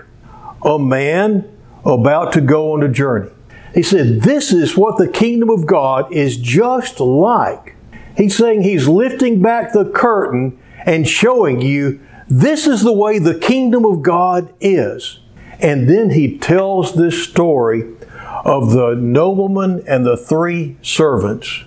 a 0.63 0.79
man 0.79 1.51
about 1.85 2.33
to 2.33 2.41
go 2.41 2.73
on 2.73 2.83
a 2.83 2.89
journey. 2.89 3.31
He 3.75 3.83
said, 3.83 4.23
This 4.23 4.53
is 4.53 4.77
what 4.77 4.99
the 4.99 5.09
kingdom 5.09 5.51
of 5.51 5.67
God 5.67 6.13
is 6.13 6.37
just 6.37 7.01
like. 7.01 7.74
He's 8.17 8.37
saying 8.37 8.63
he's 8.63 8.89
lifting 8.89 9.43
back 9.43 9.73
the 9.73 9.91
curtain 9.91 10.59
and 10.87 11.09
showing 11.09 11.61
you 11.61 12.01
this 12.29 12.67
is 12.67 12.83
the 12.83 12.93
way 12.93 13.19
the 13.19 13.39
kingdom 13.39 13.85
of 13.85 14.03
God 14.03 14.53
is. 14.61 15.21
And 15.61 15.89
then 15.89 16.11
he 16.11 16.39
tells 16.39 16.95
this 16.95 17.23
story 17.23 17.95
of 18.45 18.73
the 18.73 18.95
nobleman 18.95 19.83
and 19.87 20.05
the 20.05 20.17
three 20.17 20.77
servants. 20.83 21.65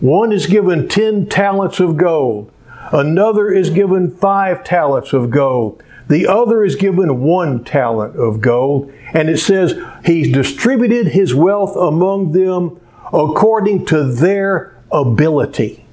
One 0.00 0.32
is 0.32 0.46
given 0.46 0.88
10 0.88 1.28
talents 1.28 1.78
of 1.78 1.96
gold, 1.96 2.50
another 2.92 3.50
is 3.50 3.70
given 3.70 4.10
five 4.10 4.64
talents 4.64 5.12
of 5.12 5.30
gold, 5.30 5.82
the 6.08 6.26
other 6.26 6.64
is 6.64 6.74
given 6.74 7.22
one 7.22 7.64
talent 7.64 8.16
of 8.16 8.40
gold. 8.40 8.92
And 9.14 9.30
it 9.30 9.38
says, 9.38 9.80
He 10.04 10.30
distributed 10.30 11.08
his 11.08 11.34
wealth 11.34 11.76
among 11.76 12.32
them 12.32 12.80
according 13.12 13.86
to 13.86 14.04
their 14.04 14.76
ability. 14.92 15.84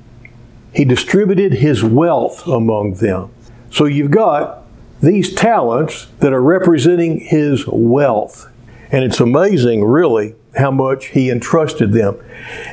He 0.73 0.85
distributed 0.85 1.53
his 1.53 1.83
wealth 1.83 2.45
among 2.47 2.95
them. 2.95 3.31
So 3.71 3.85
you've 3.85 4.11
got 4.11 4.63
these 5.01 5.33
talents 5.33 6.07
that 6.19 6.33
are 6.33 6.41
representing 6.41 7.19
his 7.19 7.65
wealth. 7.67 8.51
And 8.91 9.03
it's 9.03 9.19
amazing, 9.19 9.83
really, 9.83 10.35
how 10.57 10.71
much 10.71 11.07
he 11.07 11.29
entrusted 11.29 11.93
them. 11.93 12.19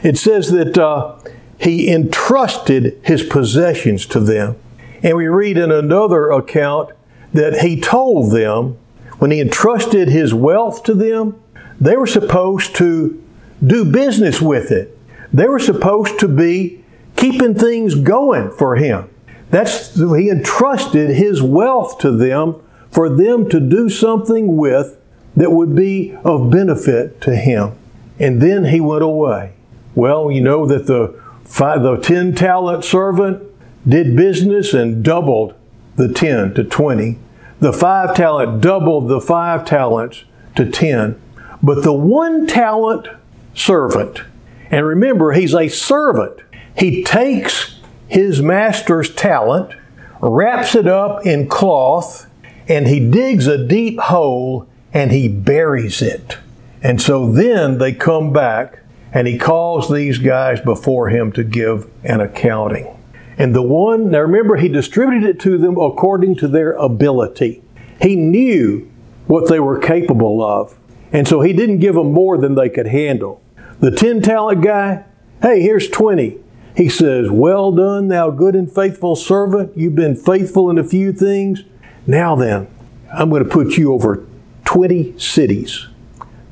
It 0.03 0.19
says 0.19 0.51
that 0.51 0.77
uh, 0.79 1.17
he 1.59 1.91
entrusted 1.91 2.99
his 3.05 3.23
possessions 3.23 4.07
to 4.07 4.21
them. 4.21 4.57
And 5.03 5.17
we 5.17 5.29
read 5.29 5.59
in 5.59 5.71
another 5.71 6.31
account 6.31 6.91
that 7.33 7.61
he 7.61 7.81
told 7.81 8.33
them, 8.33 8.79
when 9.19 9.31
he 9.31 9.41
entrusted 9.41 10.09
his 10.09 10.35
wealth 10.35 10.83
to 10.85 10.95
them, 10.95 11.41
they 11.81 11.97
were 11.97 12.07
supposed 12.07 12.75
to 12.77 13.23
do 13.65 13.85
business 13.85 14.41
with 14.41 14.71
it. 14.71 14.96
They 15.37 15.47
were 15.47 15.59
supposed 15.59 16.19
to 16.21 16.29
be 16.29 16.83
keeping 17.15 17.55
things 17.55 17.95
going 17.95 18.51
for 18.53 18.77
him. 18.77 19.11
That's 19.51 19.95
he 19.95 20.31
entrusted 20.31 21.11
his 21.11 21.43
wealth 21.43 21.99
to 21.99 22.11
them 22.11 22.57
for 22.91 23.11
them 23.11 23.47
to 23.51 23.61
do 23.61 23.91
something 23.91 24.57
with 24.57 24.99
that 25.37 25.53
would 25.53 25.77
be 25.77 26.17
of 26.25 26.51
benefit 26.51 27.21
to 27.21 27.37
him. 27.37 27.73
And 28.19 28.41
then 28.41 28.65
he 28.65 28.81
went 28.81 29.03
away. 29.03 29.53
Well, 29.95 30.31
you 30.31 30.41
know 30.41 30.65
that 30.65 30.87
the 30.87 31.21
five, 31.45 31.83
the 31.83 31.99
10 31.99 32.35
talent 32.35 32.83
servant 32.83 33.43
did 33.87 34.17
business 34.17 34.73
and 34.73 35.05
doubled 35.05 35.53
the 35.97 36.11
10 36.11 36.55
to 36.55 36.65
20. 36.65 37.19
The 37.61 37.75
5 37.75 38.17
talent 38.17 38.63
doubled 38.63 39.09
the 39.09 39.21
5 39.21 39.67
talents 39.67 40.25
to 40.57 40.71
10. 40.71 41.21
But 41.63 41.83
the 41.83 41.93
1 41.93 42.47
talent 42.47 43.09
servant, 43.55 44.23
and 44.71 44.87
remember, 44.87 45.33
he's 45.33 45.55
a 45.55 45.69
servant. 45.69 46.41
He 46.77 47.03
takes 47.05 47.79
his 48.09 48.43
master's 48.43 49.15
talent, 49.15 49.75
wraps 50.21 50.75
it 50.75 50.87
up 50.87 51.25
in 51.27 51.49
cloth, 51.49 52.29
and 52.69 52.87
he 52.87 53.11
digs 53.11 53.47
a 53.47 53.65
deep 53.67 53.99
hole 53.99 54.69
and 54.93 55.13
he 55.13 55.29
buries 55.29 56.03
it. 56.03 56.39
And 56.83 57.01
so 57.01 57.31
then 57.31 57.79
they 57.79 57.93
come 57.93 58.33
back 58.33 58.81
and 59.13 59.27
he 59.27 59.39
calls 59.39 59.91
these 59.91 60.19
guys 60.19 60.61
before 60.61 61.09
him 61.09 61.33
to 61.33 61.45
give 61.45 61.91
an 62.05 62.21
accounting. 62.21 62.93
And 63.39 63.55
the 63.55 63.63
one, 63.63 64.11
now 64.11 64.21
remember, 64.21 64.57
he 64.57 64.69
distributed 64.69 65.29
it 65.29 65.41
to 65.41 65.59
them 65.59 65.79
according 65.79 66.37
to 66.37 66.49
their 66.49 66.73
ability. 66.73 67.63
He 68.01 68.17
knew 68.17 68.91
what 69.27 69.49
they 69.49 69.61
were 69.61 69.79
capable 69.79 70.43
of. 70.43 70.77
And 71.13 71.27
so 71.29 71.41
he 71.41 71.53
didn't 71.53 71.79
give 71.79 71.95
them 71.95 72.13
more 72.13 72.39
than 72.39 72.55
they 72.55 72.69
could 72.69 72.87
handle. 72.87 73.43
The 73.81 73.91
10 73.91 74.23
talent 74.23 74.63
guy, 74.63 75.05
hey, 75.43 75.61
here's 75.61 75.89
20. 75.89 76.39
He 76.77 76.89
says, 76.89 77.31
Well 77.31 77.73
done, 77.73 78.09
thou 78.09 78.31
good 78.31 78.55
and 78.55 78.73
faithful 78.73 79.17
servant. 79.17 79.77
You've 79.77 79.95
been 79.95 80.17
faithful 80.17 80.71
in 80.71 80.79
a 80.79 80.85
few 80.85 81.13
things. 81.13 81.63
Now 82.07 82.37
then, 82.37 82.69
I'm 83.13 83.31
going 83.31 83.45
to 83.45 83.49
put 83.49 83.77
you 83.77 83.93
over 83.93 84.27
20 84.65 85.19
cities. 85.19 85.89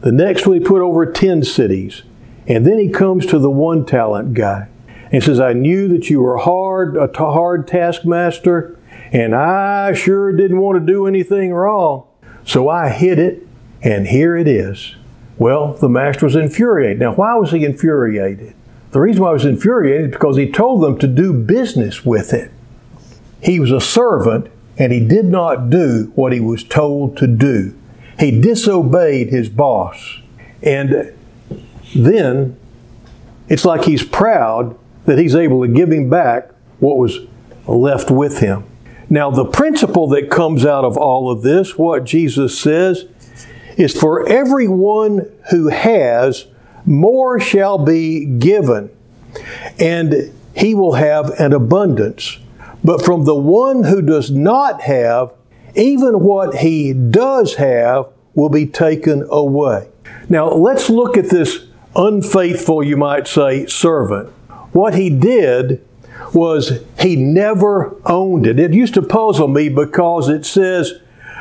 The 0.01 0.13
next 0.13 0.47
one 0.47 0.59
he 0.59 0.65
put 0.65 0.83
over 0.83 1.11
10 1.11 1.45
cities. 1.45 2.03
And 2.47 2.67
then 2.67 2.79
he 2.79 2.91
comes 2.91 3.25
to 3.27 3.39
the 3.39 3.51
one 3.51 3.87
talent 3.87 4.35
guy 4.35 4.69
and 5.11 5.23
says, 5.23 5.41
I 5.41 5.55
knew 5.55 5.89
that 5.89 6.11
you 6.11 6.21
were 6.21 6.37
hard, 6.37 6.97
a 6.97 7.09
hard 7.17 7.67
taskmaster, 7.67 8.79
and 9.13 9.35
I 9.35 9.95
sure 9.95 10.33
didn't 10.33 10.61
want 10.61 10.79
to 10.79 10.93
do 10.93 11.07
anything 11.07 11.55
wrong. 11.55 12.07
So 12.45 12.69
I 12.69 12.91
hid 12.91 13.19
it, 13.19 13.47
and 13.81 14.07
here 14.07 14.37
it 14.37 14.47
is. 14.47 14.97
Well, 15.39 15.75
the 15.75 15.89
master 15.89 16.27
was 16.27 16.37
infuriated. 16.37 17.01
Now, 17.01 17.15
why 17.15 17.35
was 17.35 17.51
he 17.51 17.65
infuriated? 17.65 18.55
The 18.93 19.01
reason 19.01 19.23
why 19.23 19.31
he 19.31 19.35
was 19.35 19.45
infuriated 19.45 20.07
is 20.07 20.13
because 20.13 20.37
he 20.37 20.51
told 20.51 20.83
them 20.83 20.99
to 20.99 21.09
do 21.09 21.33
business 21.33 22.05
with 22.05 22.33
it. 22.33 22.53
He 23.43 23.59
was 23.59 23.73
a 23.73 23.81
servant, 23.81 24.51
and 24.79 24.93
he 24.93 25.01
did 25.01 25.27
not 25.27 25.69
do 25.71 26.13
what 26.15 26.33
he 26.33 26.41
was 26.41 26.63
told 26.63 27.17
to 27.19 27.27
do. 27.27 27.77
He 28.19 28.41
disobeyed 28.41 29.29
his 29.31 29.49
boss. 29.49 30.21
And 30.63 31.13
then 31.95 32.57
it's 33.49 33.65
like 33.65 33.85
he's 33.85 34.05
proud 34.05 34.79
that 35.07 35.19
he's 35.19 35.35
able 35.35 35.63
to 35.63 35.69
give 35.69 35.91
him 35.91 36.09
back 36.09 36.51
what 36.79 36.97
was 36.97 37.19
left 37.67 38.11
with 38.11 38.39
him. 38.39 38.65
Now, 39.11 39.31
the 39.31 39.45
principle 39.45 40.09
that 40.09 40.31
comes 40.31 40.65
out 40.65 40.85
of 40.85 40.97
all 40.97 41.31
of 41.31 41.43
this, 41.43 41.77
what 41.77 42.05
Jesus 42.05 42.59
says, 42.59 43.05
is 43.77 43.99
for 43.99 44.29
everyone 44.29 45.31
who 45.51 45.69
has, 45.69 46.47
more 46.85 47.41
shall 47.41 47.79
be 47.79 48.25
given, 48.25 48.91
and 49.79 50.33
he 50.55 50.75
will 50.75 50.95
have 50.95 51.31
an 51.41 51.53
abundance. 51.53 52.39
But 52.83 53.05
from 53.05 53.25
the 53.25 53.35
one 53.35 53.85
who 53.85 54.03
does 54.03 54.31
not 54.31 54.83
have, 54.83 55.33
even 55.75 56.21
what 56.21 56.57
he 56.57 56.93
does 56.93 57.55
have 57.55 58.07
will 58.35 58.51
be 58.51 58.67
taken 58.67 59.27
away. 59.31 59.89
Now, 60.29 60.51
let's 60.51 60.91
look 60.91 61.17
at 61.17 61.31
this 61.31 61.67
unfaithful, 61.97 62.83
you 62.83 62.97
might 62.97 63.27
say, 63.27 63.67
servant. 63.67 64.29
What 64.73 64.95
he 64.95 65.11
did 65.11 65.85
was 66.33 66.81
he 66.99 67.17
never 67.17 67.97
owned 68.05 68.47
it. 68.47 68.59
It 68.59 68.73
used 68.73 68.95
to 68.95 69.03
puzzle 69.03 69.49
me 69.49 69.69
because 69.69 70.29
it 70.29 70.45
says, 70.45 70.95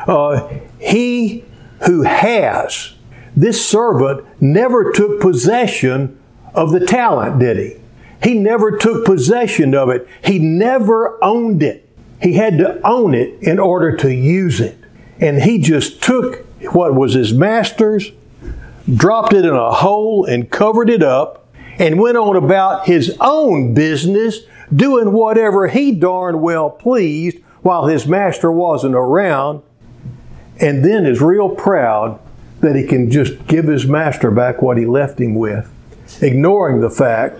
uh, 0.07 0.47
he 0.79 1.43
who 1.85 2.03
has, 2.03 2.93
this 3.35 3.65
servant 3.65 4.25
never 4.41 4.91
took 4.91 5.19
possession 5.19 6.19
of 6.53 6.71
the 6.71 6.85
talent, 6.85 7.39
did 7.39 7.57
he? 7.57 7.77
He 8.23 8.35
never 8.35 8.77
took 8.77 9.05
possession 9.05 9.75
of 9.75 9.89
it. 9.89 10.07
He 10.23 10.39
never 10.39 11.21
owned 11.23 11.61
it. 11.61 11.89
He 12.21 12.33
had 12.33 12.57
to 12.59 12.79
own 12.87 13.13
it 13.13 13.41
in 13.41 13.59
order 13.59 13.97
to 13.97 14.13
use 14.13 14.61
it. 14.61 14.77
And 15.19 15.41
he 15.41 15.57
just 15.57 16.01
took 16.01 16.45
what 16.73 16.95
was 16.95 17.13
his 17.13 17.33
master's, 17.33 18.11
dropped 18.93 19.33
it 19.33 19.45
in 19.45 19.53
a 19.53 19.71
hole 19.71 20.25
and 20.25 20.49
covered 20.49 20.89
it 20.89 21.03
up, 21.03 21.47
and 21.79 21.99
went 21.99 22.17
on 22.17 22.35
about 22.35 22.85
his 22.85 23.17
own 23.19 23.73
business, 23.73 24.39
doing 24.73 25.11
whatever 25.11 25.67
he 25.67 25.91
darn 25.91 26.39
well 26.41 26.69
pleased 26.69 27.37
while 27.61 27.87
his 27.87 28.07
master 28.07 28.51
wasn't 28.51 28.95
around, 28.95 29.61
and 30.59 30.83
then 30.83 31.05
is 31.05 31.21
real 31.21 31.49
proud 31.49 32.19
that 32.61 32.75
he 32.75 32.85
can 32.85 33.11
just 33.11 33.45
give 33.47 33.65
his 33.65 33.85
master 33.85 34.31
back 34.31 34.61
what 34.61 34.77
he 34.77 34.85
left 34.85 35.19
him 35.19 35.35
with, 35.35 35.69
ignoring 36.21 36.79
the 36.81 36.89
fact 36.89 37.39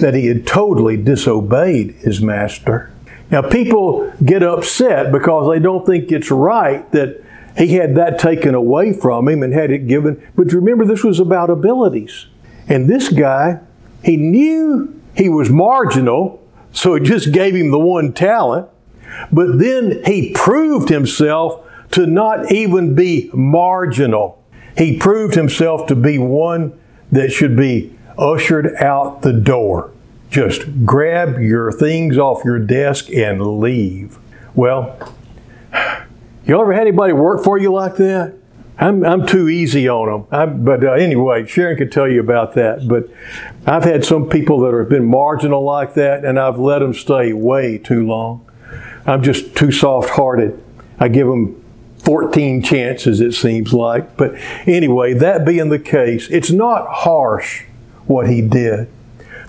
that 0.00 0.12
he 0.14 0.26
had 0.26 0.46
totally 0.46 0.96
disobeyed 0.96 1.92
his 1.96 2.20
master. 2.20 2.92
Now, 3.30 3.42
people 3.42 4.12
get 4.24 4.42
upset 4.42 5.12
because 5.12 5.50
they 5.50 5.58
don't 5.58 5.84
think 5.84 6.12
it's 6.12 6.30
right 6.30 6.90
that 6.92 7.24
he 7.56 7.74
had 7.74 7.94
that 7.96 8.18
taken 8.18 8.54
away 8.54 8.92
from 8.92 9.28
him 9.28 9.42
and 9.42 9.52
had 9.52 9.70
it 9.70 9.86
given. 9.86 10.22
But 10.36 10.52
remember, 10.52 10.84
this 10.84 11.02
was 11.02 11.18
about 11.18 11.50
abilities. 11.50 12.26
And 12.68 12.88
this 12.88 13.08
guy, 13.08 13.60
he 14.04 14.16
knew 14.16 15.00
he 15.16 15.28
was 15.28 15.48
marginal, 15.48 16.42
so 16.72 16.94
he 16.94 17.04
just 17.04 17.32
gave 17.32 17.54
him 17.54 17.70
the 17.70 17.78
one 17.78 18.12
talent. 18.12 18.68
But 19.32 19.58
then 19.58 20.02
he 20.04 20.32
proved 20.34 20.88
himself 20.88 21.65
to 21.92 22.06
not 22.06 22.52
even 22.52 22.94
be 22.94 23.30
marginal. 23.32 24.42
He 24.76 24.98
proved 24.98 25.34
himself 25.34 25.86
to 25.86 25.94
be 25.94 26.18
one 26.18 26.78
that 27.12 27.32
should 27.32 27.56
be 27.56 27.96
ushered 28.18 28.74
out 28.76 29.22
the 29.22 29.32
door. 29.32 29.92
Just 30.30 30.84
grab 30.84 31.38
your 31.40 31.72
things 31.72 32.18
off 32.18 32.44
your 32.44 32.58
desk 32.58 33.10
and 33.10 33.60
leave. 33.60 34.18
Well, 34.54 35.14
you 36.44 36.60
ever 36.60 36.72
had 36.72 36.82
anybody 36.82 37.12
work 37.12 37.44
for 37.44 37.58
you 37.58 37.72
like 37.72 37.96
that? 37.96 38.34
I'm, 38.78 39.04
I'm 39.04 39.26
too 39.26 39.48
easy 39.48 39.88
on 39.88 40.10
them. 40.10 40.26
I, 40.30 40.44
but 40.44 40.84
uh, 40.84 40.92
anyway, 40.92 41.46
Sharon 41.46 41.78
could 41.78 41.90
tell 41.90 42.08
you 42.08 42.20
about 42.20 42.54
that. 42.54 42.86
But 42.86 43.08
I've 43.66 43.84
had 43.84 44.04
some 44.04 44.28
people 44.28 44.60
that 44.60 44.74
have 44.74 44.90
been 44.90 45.06
marginal 45.06 45.62
like 45.62 45.94
that, 45.94 46.24
and 46.24 46.38
I've 46.38 46.58
let 46.58 46.80
them 46.80 46.92
stay 46.92 47.32
way 47.32 47.78
too 47.78 48.06
long. 48.06 48.46
I'm 49.06 49.22
just 49.22 49.56
too 49.56 49.72
soft 49.72 50.10
hearted. 50.10 50.62
I 50.98 51.08
give 51.08 51.26
them 51.26 51.62
14 52.06 52.62
chances, 52.62 53.20
it 53.20 53.32
seems 53.32 53.72
like. 53.72 54.16
But 54.16 54.36
anyway, 54.64 55.12
that 55.14 55.44
being 55.44 55.70
the 55.70 55.78
case, 55.80 56.30
it's 56.30 56.52
not 56.52 56.86
harsh 56.86 57.64
what 58.06 58.28
he 58.28 58.40
did. 58.40 58.88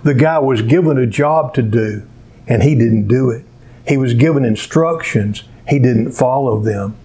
The 0.04 0.16
guy 0.16 0.40
was 0.40 0.64
given 0.64 0.98
a 0.98 1.06
job 1.06 1.54
to 1.54 1.62
do, 1.62 2.02
and 2.48 2.64
he 2.64 2.74
didn't 2.74 3.08
do 3.08 3.30
it. 3.30 3.46
He 3.88 3.96
was 3.96 4.16
given 4.16 4.44
instructions 4.44 5.44
he 5.70 5.78
didn't 5.78 6.14
follow 6.14 6.60
them. 6.60 6.96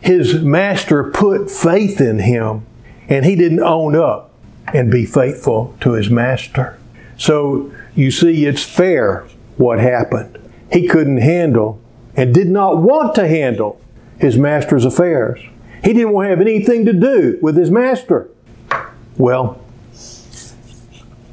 His 0.00 0.40
master 0.40 1.04
put 1.04 1.50
faith 1.50 2.00
in 2.00 2.20
him, 2.20 2.64
and 3.10 3.26
he 3.26 3.36
didn't 3.36 3.60
own 3.60 3.94
up 3.94 4.30
and 4.72 4.90
be 4.90 5.04
faithful 5.04 5.76
to 5.80 5.92
his 5.92 6.08
master. 6.08 6.78
So 7.18 7.70
you 7.94 8.10
see, 8.10 8.46
it's 8.46 8.62
fair 8.62 9.26
what 9.58 9.80
happened. 9.80 10.38
He 10.72 10.88
couldn't 10.88 11.18
handle 11.18 11.78
and 12.16 12.32
did 12.32 12.48
not 12.48 12.78
want 12.78 13.14
to 13.16 13.28
handle 13.28 13.80
his 14.18 14.36
master's 14.36 14.84
affairs. 14.84 15.40
He 15.84 15.92
didn't 15.92 16.12
want 16.12 16.26
to 16.26 16.30
have 16.30 16.40
anything 16.40 16.84
to 16.86 16.92
do 16.92 17.38
with 17.40 17.56
his 17.56 17.70
master. 17.70 18.28
Well, 19.16 19.62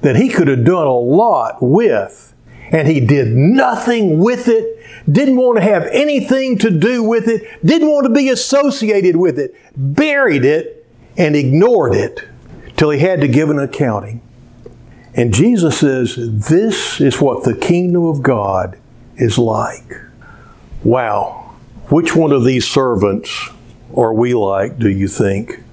that 0.01 0.15
he 0.15 0.29
could 0.29 0.47
have 0.47 0.63
done 0.63 0.87
a 0.87 0.97
lot 0.97 1.57
with. 1.61 2.33
And 2.71 2.87
he 2.87 2.99
did 2.99 3.29
nothing 3.29 4.19
with 4.19 4.47
it, 4.47 4.79
didn't 5.11 5.37
want 5.37 5.57
to 5.57 5.63
have 5.63 5.87
anything 5.91 6.57
to 6.59 6.71
do 6.71 7.03
with 7.03 7.27
it, 7.27 7.43
didn't 7.65 7.89
want 7.89 8.05
to 8.05 8.13
be 8.13 8.29
associated 8.29 9.15
with 9.15 9.37
it, 9.37 9.55
buried 9.75 10.45
it, 10.45 10.85
and 11.15 11.35
ignored 11.35 11.93
it 11.93 12.23
till 12.75 12.89
he 12.89 12.99
had 12.99 13.21
to 13.21 13.27
give 13.27 13.49
an 13.49 13.59
accounting. 13.59 14.21
And 15.13 15.33
Jesus 15.33 15.79
says, 15.79 16.15
This 16.17 16.99
is 16.99 17.21
what 17.21 17.43
the 17.43 17.55
kingdom 17.55 18.05
of 18.05 18.21
God 18.21 18.77
is 19.15 19.37
like. 19.37 19.95
Wow. 20.83 21.55
Which 21.89 22.15
one 22.15 22.31
of 22.31 22.43
these 22.43 22.67
servants 22.67 23.49
are 23.95 24.13
we 24.13 24.33
like, 24.33 24.77
do 24.77 24.89
you 24.89 25.07
think? 25.07 25.63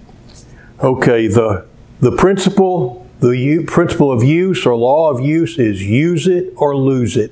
Okay, 0.82 1.28
the, 1.28 1.64
the 2.00 2.10
principle, 2.10 3.06
the 3.20 3.64
principle 3.68 4.10
of 4.10 4.24
use 4.24 4.66
or 4.66 4.74
law 4.74 5.10
of 5.10 5.20
use 5.20 5.56
is 5.56 5.80
use 5.80 6.26
it 6.26 6.52
or 6.56 6.74
lose 6.74 7.16
it. 7.16 7.30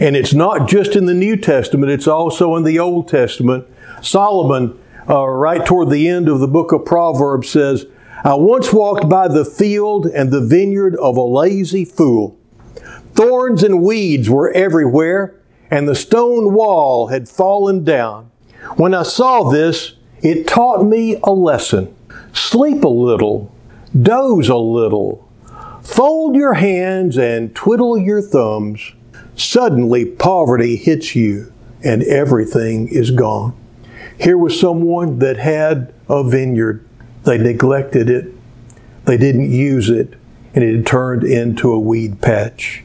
And 0.00 0.16
it's 0.16 0.34
not 0.34 0.68
just 0.68 0.96
in 0.96 1.06
the 1.06 1.14
New 1.14 1.36
Testament, 1.36 1.92
it's 1.92 2.08
also 2.08 2.56
in 2.56 2.64
the 2.64 2.80
Old 2.80 3.06
Testament. 3.06 3.64
Solomon, 4.02 4.76
uh, 5.08 5.24
right 5.24 5.64
toward 5.64 5.90
the 5.90 6.08
end 6.08 6.28
of 6.28 6.40
the 6.40 6.48
book 6.48 6.72
of 6.72 6.84
Proverbs, 6.84 7.48
says, 7.48 7.86
I 8.24 8.34
once 8.34 8.72
walked 8.72 9.08
by 9.08 9.28
the 9.28 9.44
field 9.44 10.06
and 10.06 10.32
the 10.32 10.44
vineyard 10.44 10.96
of 10.96 11.16
a 11.16 11.22
lazy 11.22 11.84
fool. 11.84 12.36
Thorns 13.14 13.62
and 13.62 13.84
weeds 13.84 14.28
were 14.28 14.50
everywhere, 14.50 15.40
and 15.70 15.86
the 15.86 15.94
stone 15.94 16.54
wall 16.54 17.06
had 17.06 17.28
fallen 17.28 17.84
down. 17.84 18.32
When 18.74 18.94
I 18.94 19.04
saw 19.04 19.48
this, 19.48 19.94
it 20.22 20.48
taught 20.48 20.84
me 20.84 21.20
a 21.22 21.30
lesson. 21.30 21.94
Sleep 22.32 22.84
a 22.84 22.88
little, 22.88 23.52
doze 24.00 24.48
a 24.48 24.56
little, 24.56 25.28
fold 25.82 26.36
your 26.36 26.54
hands 26.54 27.18
and 27.18 27.54
twiddle 27.54 27.98
your 27.98 28.22
thumbs. 28.22 28.92
Suddenly, 29.36 30.04
poverty 30.04 30.76
hits 30.76 31.14
you 31.14 31.52
and 31.82 32.02
everything 32.02 32.88
is 32.88 33.10
gone. 33.10 33.56
Here 34.18 34.36
was 34.36 34.58
someone 34.58 35.18
that 35.20 35.38
had 35.38 35.94
a 36.08 36.22
vineyard 36.22 36.84
they 37.24 37.38
neglected 37.38 38.08
it, 38.08 38.32
they 39.04 39.16
didn't 39.16 39.50
use 39.50 39.90
it, 39.90 40.14
and 40.54 40.64
it 40.64 40.86
turned 40.86 41.24
into 41.24 41.72
a 41.72 41.78
weed 41.78 42.20
patch. 42.20 42.82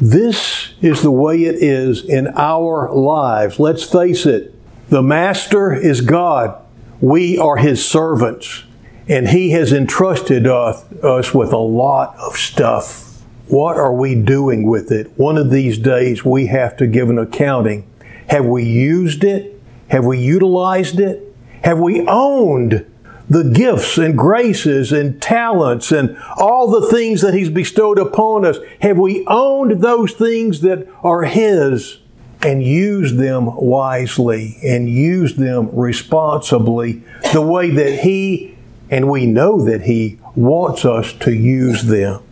This 0.00 0.74
is 0.80 1.02
the 1.02 1.10
way 1.10 1.44
it 1.44 1.56
is 1.56 2.04
in 2.04 2.28
our 2.36 2.92
lives. 2.92 3.58
Let's 3.58 3.82
face 3.82 4.26
it, 4.26 4.54
the 4.90 5.02
Master 5.02 5.72
is 5.72 6.00
God. 6.00 6.62
We 7.00 7.38
are 7.38 7.56
His 7.56 7.84
servants, 7.86 8.64
and 9.06 9.28
He 9.28 9.50
has 9.50 9.72
entrusted 9.72 10.46
us, 10.46 10.84
us 11.02 11.32
with 11.32 11.52
a 11.52 11.58
lot 11.58 12.16
of 12.16 12.36
stuff. 12.36 13.22
What 13.46 13.76
are 13.76 13.94
we 13.94 14.14
doing 14.14 14.66
with 14.66 14.90
it? 14.90 15.12
One 15.16 15.38
of 15.38 15.50
these 15.50 15.78
days 15.78 16.24
we 16.24 16.46
have 16.46 16.76
to 16.78 16.86
give 16.86 17.08
an 17.08 17.18
accounting. 17.18 17.88
Have 18.28 18.44
we 18.46 18.64
used 18.64 19.22
it? 19.22 19.60
Have 19.88 20.04
we 20.04 20.18
utilized 20.18 20.98
it? 20.98 21.34
Have 21.62 21.78
we 21.78 22.04
owned 22.06 22.84
the 23.30 23.44
gifts 23.44 23.96
and 23.96 24.18
graces 24.18 24.90
and 24.90 25.20
talents 25.22 25.92
and 25.92 26.18
all 26.36 26.68
the 26.68 26.88
things 26.88 27.20
that 27.20 27.32
He's 27.32 27.48
bestowed 27.48 27.98
upon 27.98 28.44
us? 28.44 28.58
Have 28.80 28.98
we 28.98 29.24
owned 29.28 29.82
those 29.82 30.12
things 30.12 30.62
that 30.62 30.88
are 31.04 31.22
His 31.22 31.98
and 32.42 32.62
use 32.62 33.14
them 33.14 33.46
wisely 33.56 34.58
and 34.62 34.88
use 34.88 35.36
them 35.36 35.70
responsibly 35.72 37.02
the 37.32 37.42
way 37.42 37.70
that 37.70 38.00
He 38.00 38.56
and 38.90 39.10
we 39.10 39.26
know 39.26 39.62
that 39.64 39.82
He 39.82 40.18
wants 40.34 40.84
us 40.84 41.12
to 41.14 41.32
use 41.32 41.84
them? 41.84 42.22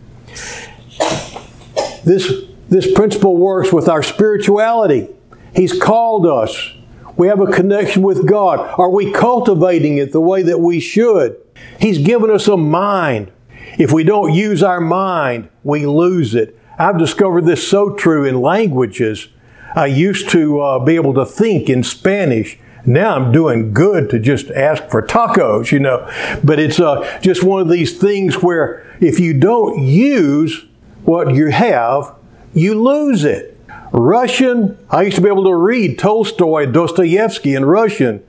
This, 2.03 2.31
this 2.69 2.91
principle 2.93 3.35
works 3.35 3.73
with 3.73 3.89
our 3.89 4.01
spirituality. 4.01 5.09
He's 5.53 5.77
called 5.77 6.25
us 6.25 6.73
we 7.17 7.27
have 7.27 7.41
a 7.41 7.47
connection 7.47 8.03
with 8.03 8.27
God. 8.27 8.59
Are 8.77 8.91
we 8.91 9.11
cultivating 9.11 9.97
it 9.97 10.11
the 10.11 10.21
way 10.21 10.43
that 10.43 10.59
we 10.59 10.79
should? 10.79 11.35
He's 11.79 11.97
given 11.97 12.29
us 12.29 12.47
a 12.47 12.55
mind. 12.55 13.31
If 13.79 13.91
we 13.91 14.03
don't 14.03 14.33
use 14.33 14.61
our 14.61 14.79
mind, 14.79 15.49
we 15.63 15.87
lose 15.87 16.35
it. 16.35 16.57
I've 16.77 16.99
discovered 16.99 17.45
this 17.45 17.67
so 17.67 17.95
true 17.95 18.23
in 18.23 18.39
languages. 18.39 19.29
I 19.75 19.87
used 19.87 20.29
to 20.29 20.59
uh, 20.59 20.79
be 20.83 20.95
able 20.95 21.13
to 21.15 21.25
think 21.25 21.69
in 21.69 21.83
Spanish. 21.83 22.57
Now 22.85 23.15
I'm 23.15 23.31
doing 23.31 23.73
good 23.73 24.09
to 24.11 24.19
just 24.19 24.49
ask 24.51 24.89
for 24.89 25.01
tacos, 25.01 25.71
you 25.71 25.79
know. 25.79 26.09
But 26.43 26.59
it's 26.59 26.79
uh, 26.79 27.19
just 27.21 27.43
one 27.43 27.61
of 27.61 27.69
these 27.69 27.97
things 27.97 28.41
where 28.41 28.85
if 29.01 29.19
you 29.19 29.33
don't 29.33 29.83
use 29.83 30.65
what 31.03 31.33
you 31.35 31.47
have, 31.47 32.15
you 32.53 32.81
lose 32.81 33.23
it. 33.23 33.59
Russian, 33.91 34.77
I 34.89 35.03
used 35.03 35.17
to 35.17 35.21
be 35.21 35.29
able 35.29 35.45
to 35.45 35.55
read 35.55 35.99
Tolstoy, 35.99 36.65
Dostoevsky 36.65 37.55
in 37.55 37.65
Russian. 37.65 38.23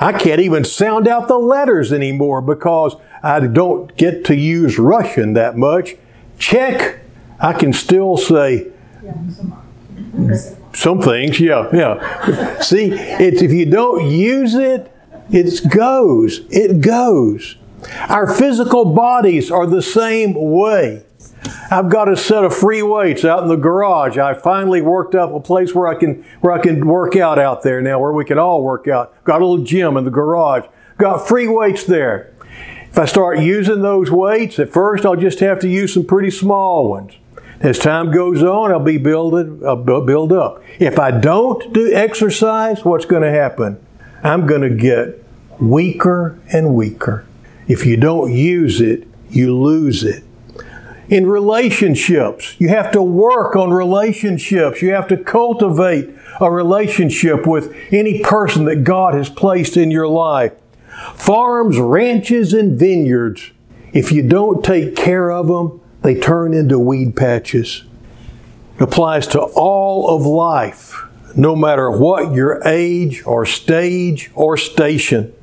I 0.00 0.12
can't 0.12 0.40
even 0.40 0.64
sound 0.64 1.08
out 1.08 1.28
the 1.28 1.38
letters 1.38 1.92
anymore 1.92 2.40
because 2.40 2.96
I 3.22 3.40
don't 3.40 3.94
get 3.96 4.24
to 4.26 4.36
use 4.36 4.78
Russian 4.78 5.32
that 5.34 5.56
much. 5.56 5.96
Czech, 6.38 7.00
I 7.40 7.52
can 7.52 7.72
still 7.72 8.16
say 8.16 8.68
some 10.74 11.00
things, 11.00 11.40
yeah, 11.40 11.68
yeah. 11.72 12.60
See, 12.60 12.90
it's 12.92 13.42
if 13.42 13.52
you 13.52 13.66
don't 13.66 14.10
use 14.10 14.54
it, 14.54 14.92
it 15.30 15.70
goes. 15.70 16.40
It 16.50 16.80
goes. 16.80 17.56
Our 18.08 18.32
physical 18.32 18.84
bodies 18.84 19.50
are 19.50 19.66
the 19.66 19.82
same 19.82 20.34
way. 20.34 21.04
I've 21.70 21.88
got 21.88 22.08
a 22.08 22.16
set 22.16 22.44
of 22.44 22.56
free 22.56 22.82
weights 22.82 23.24
out 23.24 23.42
in 23.42 23.48
the 23.48 23.56
garage. 23.56 24.18
I 24.18 24.34
finally 24.34 24.80
worked 24.80 25.14
up 25.14 25.32
a 25.32 25.40
place 25.40 25.74
where 25.74 25.86
I 25.86 25.94
can 25.94 26.24
where 26.40 26.52
I 26.52 26.60
can 26.60 26.86
work 26.86 27.16
out 27.16 27.38
out 27.38 27.62
there 27.62 27.80
now, 27.80 27.98
where 27.98 28.12
we 28.12 28.24
can 28.24 28.38
all 28.38 28.62
work 28.62 28.88
out. 28.88 29.22
Got 29.24 29.42
a 29.42 29.46
little 29.46 29.64
gym 29.64 29.96
in 29.96 30.04
the 30.04 30.10
garage. 30.10 30.64
Got 30.96 31.28
free 31.28 31.46
weights 31.46 31.84
there. 31.84 32.34
If 32.90 32.98
I 32.98 33.04
start 33.04 33.40
using 33.40 33.82
those 33.82 34.10
weights, 34.10 34.58
at 34.58 34.72
first 34.72 35.04
I'll 35.04 35.16
just 35.16 35.40
have 35.40 35.60
to 35.60 35.68
use 35.68 35.94
some 35.94 36.04
pretty 36.04 36.30
small 36.30 36.88
ones. 36.88 37.12
As 37.60 37.78
time 37.78 38.12
goes 38.12 38.42
on, 38.42 38.70
I'll 38.70 38.78
be 38.78 38.98
builded, 38.98 39.64
I'll 39.64 39.76
build 39.76 40.32
up. 40.32 40.62
If 40.78 40.98
I 40.98 41.10
don't 41.10 41.72
do 41.72 41.92
exercise, 41.92 42.84
what's 42.84 43.04
going 43.04 43.22
to 43.22 43.30
happen? 43.30 43.84
I'm 44.22 44.46
going 44.46 44.62
to 44.62 44.70
get 44.70 45.24
weaker 45.60 46.38
and 46.52 46.74
weaker. 46.74 47.26
If 47.66 47.84
you 47.84 47.96
don't 47.96 48.32
use 48.32 48.80
it, 48.80 49.08
you 49.28 49.56
lose 49.56 50.04
it 50.04 50.24
in 51.08 51.26
relationships. 51.26 52.54
You 52.60 52.68
have 52.68 52.92
to 52.92 53.02
work 53.02 53.56
on 53.56 53.70
relationships. 53.70 54.80
You 54.80 54.92
have 54.92 55.08
to 55.08 55.16
cultivate 55.16 56.10
a 56.40 56.50
relationship 56.50 57.46
with 57.46 57.74
any 57.90 58.22
person 58.22 58.66
that 58.66 58.84
God 58.84 59.14
has 59.14 59.28
placed 59.28 59.76
in 59.76 59.90
your 59.90 60.06
life. 60.06 60.52
Farms, 61.14 61.78
ranches, 61.78 62.52
and 62.52 62.78
vineyards, 62.78 63.50
if 63.92 64.12
you 64.12 64.22
don't 64.22 64.64
take 64.64 64.94
care 64.94 65.30
of 65.30 65.48
them, 65.48 65.80
they 66.08 66.20
turn 66.20 66.54
into 66.54 66.78
weed 66.78 67.16
patches. 67.16 67.84
It 68.76 68.82
applies 68.82 69.26
to 69.28 69.40
all 69.40 70.16
of 70.16 70.24
life, 70.24 71.04
no 71.36 71.54
matter 71.54 71.90
what 71.90 72.34
your 72.34 72.62
age 72.66 73.22
or 73.26 73.44
stage 73.44 74.30
or 74.34 74.56
station. 74.56 75.34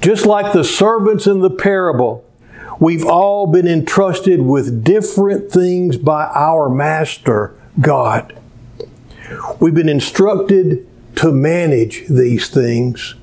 Just 0.00 0.26
like 0.26 0.52
the 0.52 0.64
servants 0.64 1.26
in 1.26 1.40
the 1.40 1.50
parable, 1.50 2.24
We've 2.80 3.06
all 3.06 3.46
been 3.46 3.68
entrusted 3.68 4.42
with 4.42 4.82
different 4.82 5.50
things 5.50 5.96
by 5.96 6.26
our 6.26 6.68
Master, 6.68 7.58
God. 7.80 8.36
We've 9.60 9.74
been 9.74 9.88
instructed 9.88 10.86
to 11.16 11.30
manage 11.30 12.06
these 12.08 12.48
things. 12.48 13.14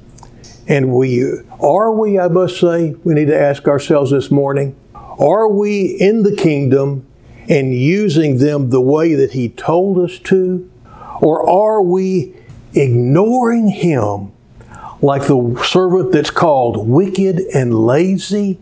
And 0.68 0.94
we 0.94 1.24
are 1.60 1.92
we, 1.92 2.18
I 2.18 2.30
must 2.30 2.60
say, 2.60 2.96
we 3.04 3.14
need 3.14 3.28
to 3.28 3.40
ask 3.40 3.68
ourselves 3.68 4.12
this 4.12 4.32
morning, 4.32 4.76
are 5.22 5.48
we 5.48 5.86
in 5.86 6.24
the 6.24 6.36
kingdom 6.36 7.06
and 7.48 7.76
using 7.76 8.40
them 8.40 8.72
the 8.72 8.82
way 8.82 9.14
that 9.14 9.34
He 9.34 9.50
told 9.50 10.00
us 10.00 10.18
to? 10.20 10.70
Or 11.22 11.48
are 11.48 11.82
we 11.82 12.36
ignoring 12.74 13.68
Him 13.68 14.32
like 15.02 15.28
the 15.28 15.64
servant 15.64 16.12
that's 16.12 16.32
called 16.32 16.88
wicked 16.88 17.40
and 17.54 17.86
lazy? 17.86 18.60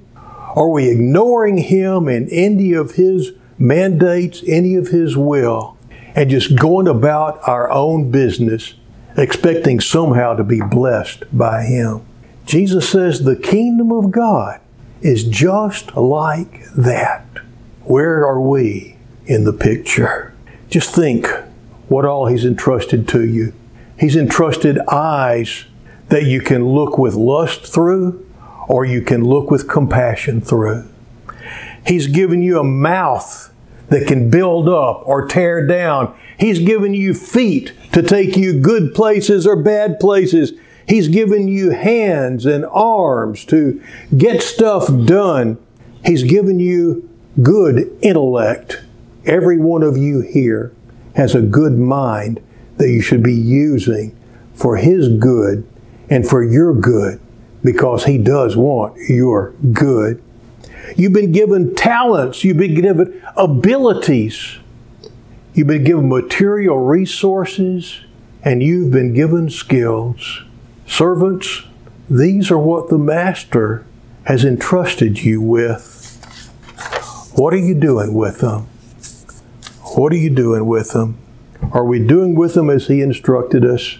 Are 0.56 0.69
we 0.69 0.89
ignoring 0.89 1.58
Him 1.58 2.10
and 2.10 2.28
any 2.30 2.74
of 2.74 2.95
His 2.95 3.32
mandates, 3.58 4.43
any 4.45 4.76
of 4.76 4.89
His 4.89 5.15
will, 5.15 5.78
and 6.13 6.30
just 6.30 6.58
going 6.58 6.88
about 6.88 7.39
our 7.48 7.72
own 7.72 8.12
business, 8.12 8.74
expecting 9.15 9.80
somehow 9.80 10.34
to 10.34 10.43
be 10.43 10.60
blessed 10.60 11.24
by 11.38 11.63
Him? 11.63 12.06
Jesus 12.45 12.89
says 12.89 13.24
the 13.24 13.38
kingdom 13.38 13.93
of 13.93 14.12
God 14.12 14.60
is 15.02 15.24
just 15.24 15.96
like 15.96 16.66
that. 16.76 17.26
Where 17.84 18.26
are 18.26 18.42
we 18.42 18.98
in 19.26 19.44
the 19.44 19.54
picture? 19.54 20.34
Just 20.70 20.94
think 20.94 21.28
what 21.88 22.06
all 22.06 22.28
He's 22.28 22.46
entrusted 22.46 23.08
to 23.10 23.26
you. 23.26 23.54
He's 24.00 24.16
entrusted 24.16 24.80
eyes 24.88 25.66
that 26.10 26.24
you 26.24 26.42
can 26.42 26.70
look 26.70 26.98
with 26.98 27.16
lust 27.16 27.66
through 27.66 28.26
or 28.68 28.86
you 28.86 29.02
can 29.02 29.24
look 29.24 29.50
with 29.50 29.68
compassion 29.68 30.42
through. 30.42 30.88
He's 31.86 32.08
given 32.08 32.42
you 32.42 32.60
a 32.60 32.64
mouth 32.64 33.52
that 33.90 34.08
can 34.08 34.30
build 34.30 34.70
up 34.70 35.02
or 35.06 35.28
tear 35.28 35.66
down. 35.66 36.16
He's 36.40 36.60
given 36.60 36.94
you 36.94 37.14
feet 37.14 37.74
to 37.92 38.04
take 38.04 38.38
you 38.38 38.60
good 38.60 38.94
places 38.94 39.48
or 39.48 39.56
bad 39.56 40.00
places. 40.00 40.54
He's 40.89 41.08
given 41.08 41.47
you 41.47 41.69
hands 41.69 42.47
and 42.47 42.65
arms 42.65 43.45
to 43.45 43.80
get 44.17 44.41
stuff 44.41 44.88
done. 45.06 45.60
He's 46.04 46.23
given 46.23 46.60
you 46.60 47.08
good 47.43 47.95
intellect. 48.02 48.82
Every 49.23 49.60
one 49.60 49.84
of 49.84 49.97
you 49.97 50.21
here 50.21 50.73
has 51.15 51.36
a 51.36 51.43
good 51.43 51.78
mind 51.78 52.41
that 52.78 52.89
you 52.89 53.02
should 53.02 53.21
be 53.21 53.36
using 53.36 54.17
for 54.56 54.78
His 54.78 55.10
good 55.10 55.69
and 56.10 56.28
for 56.28 56.43
your 56.43 56.73
good 56.73 57.21
because 57.63 58.06
He 58.06 58.17
does 58.17 58.58
want 58.58 58.97
your 59.08 59.52
good. 59.71 60.23
You've 60.97 61.13
been 61.13 61.32
given 61.32 61.75
talents, 61.75 62.43
you've 62.43 62.58
been 62.58 62.73
given 62.73 63.21
abilities, 63.38 64.58
you've 65.54 65.67
been 65.67 65.84
given 65.84 66.10
material 66.10 66.80
resources, 66.80 67.99
and 68.43 68.63
you've 68.63 68.89
been 68.89 69.13
given 69.13 69.52
skills. 69.52 70.41
Servants, 70.89 71.63
these 72.10 72.49
are 72.49 72.58
what 72.58 72.89
the 72.89 72.97
Master 72.97 73.86
has 74.23 74.43
entrusted 74.43 75.23
you 75.23 75.39
with. 75.39 76.17
What 77.36 77.54
are 77.54 77.58
you 77.58 77.75
doing 77.75 78.15
with 78.15 78.39
them? 78.39 78.63
What 79.95 80.12
are 80.12 80.17
you 80.17 80.32
doing 80.32 80.65
with 80.65 80.91
them? 80.91 81.19
Are 81.71 81.86
we 81.86 81.99
doing 82.06 82.36
with 82.36 82.56
them 82.56 82.71
as 82.71 82.88
He 82.88 83.02
instructed 83.02 83.63
us? 83.63 83.99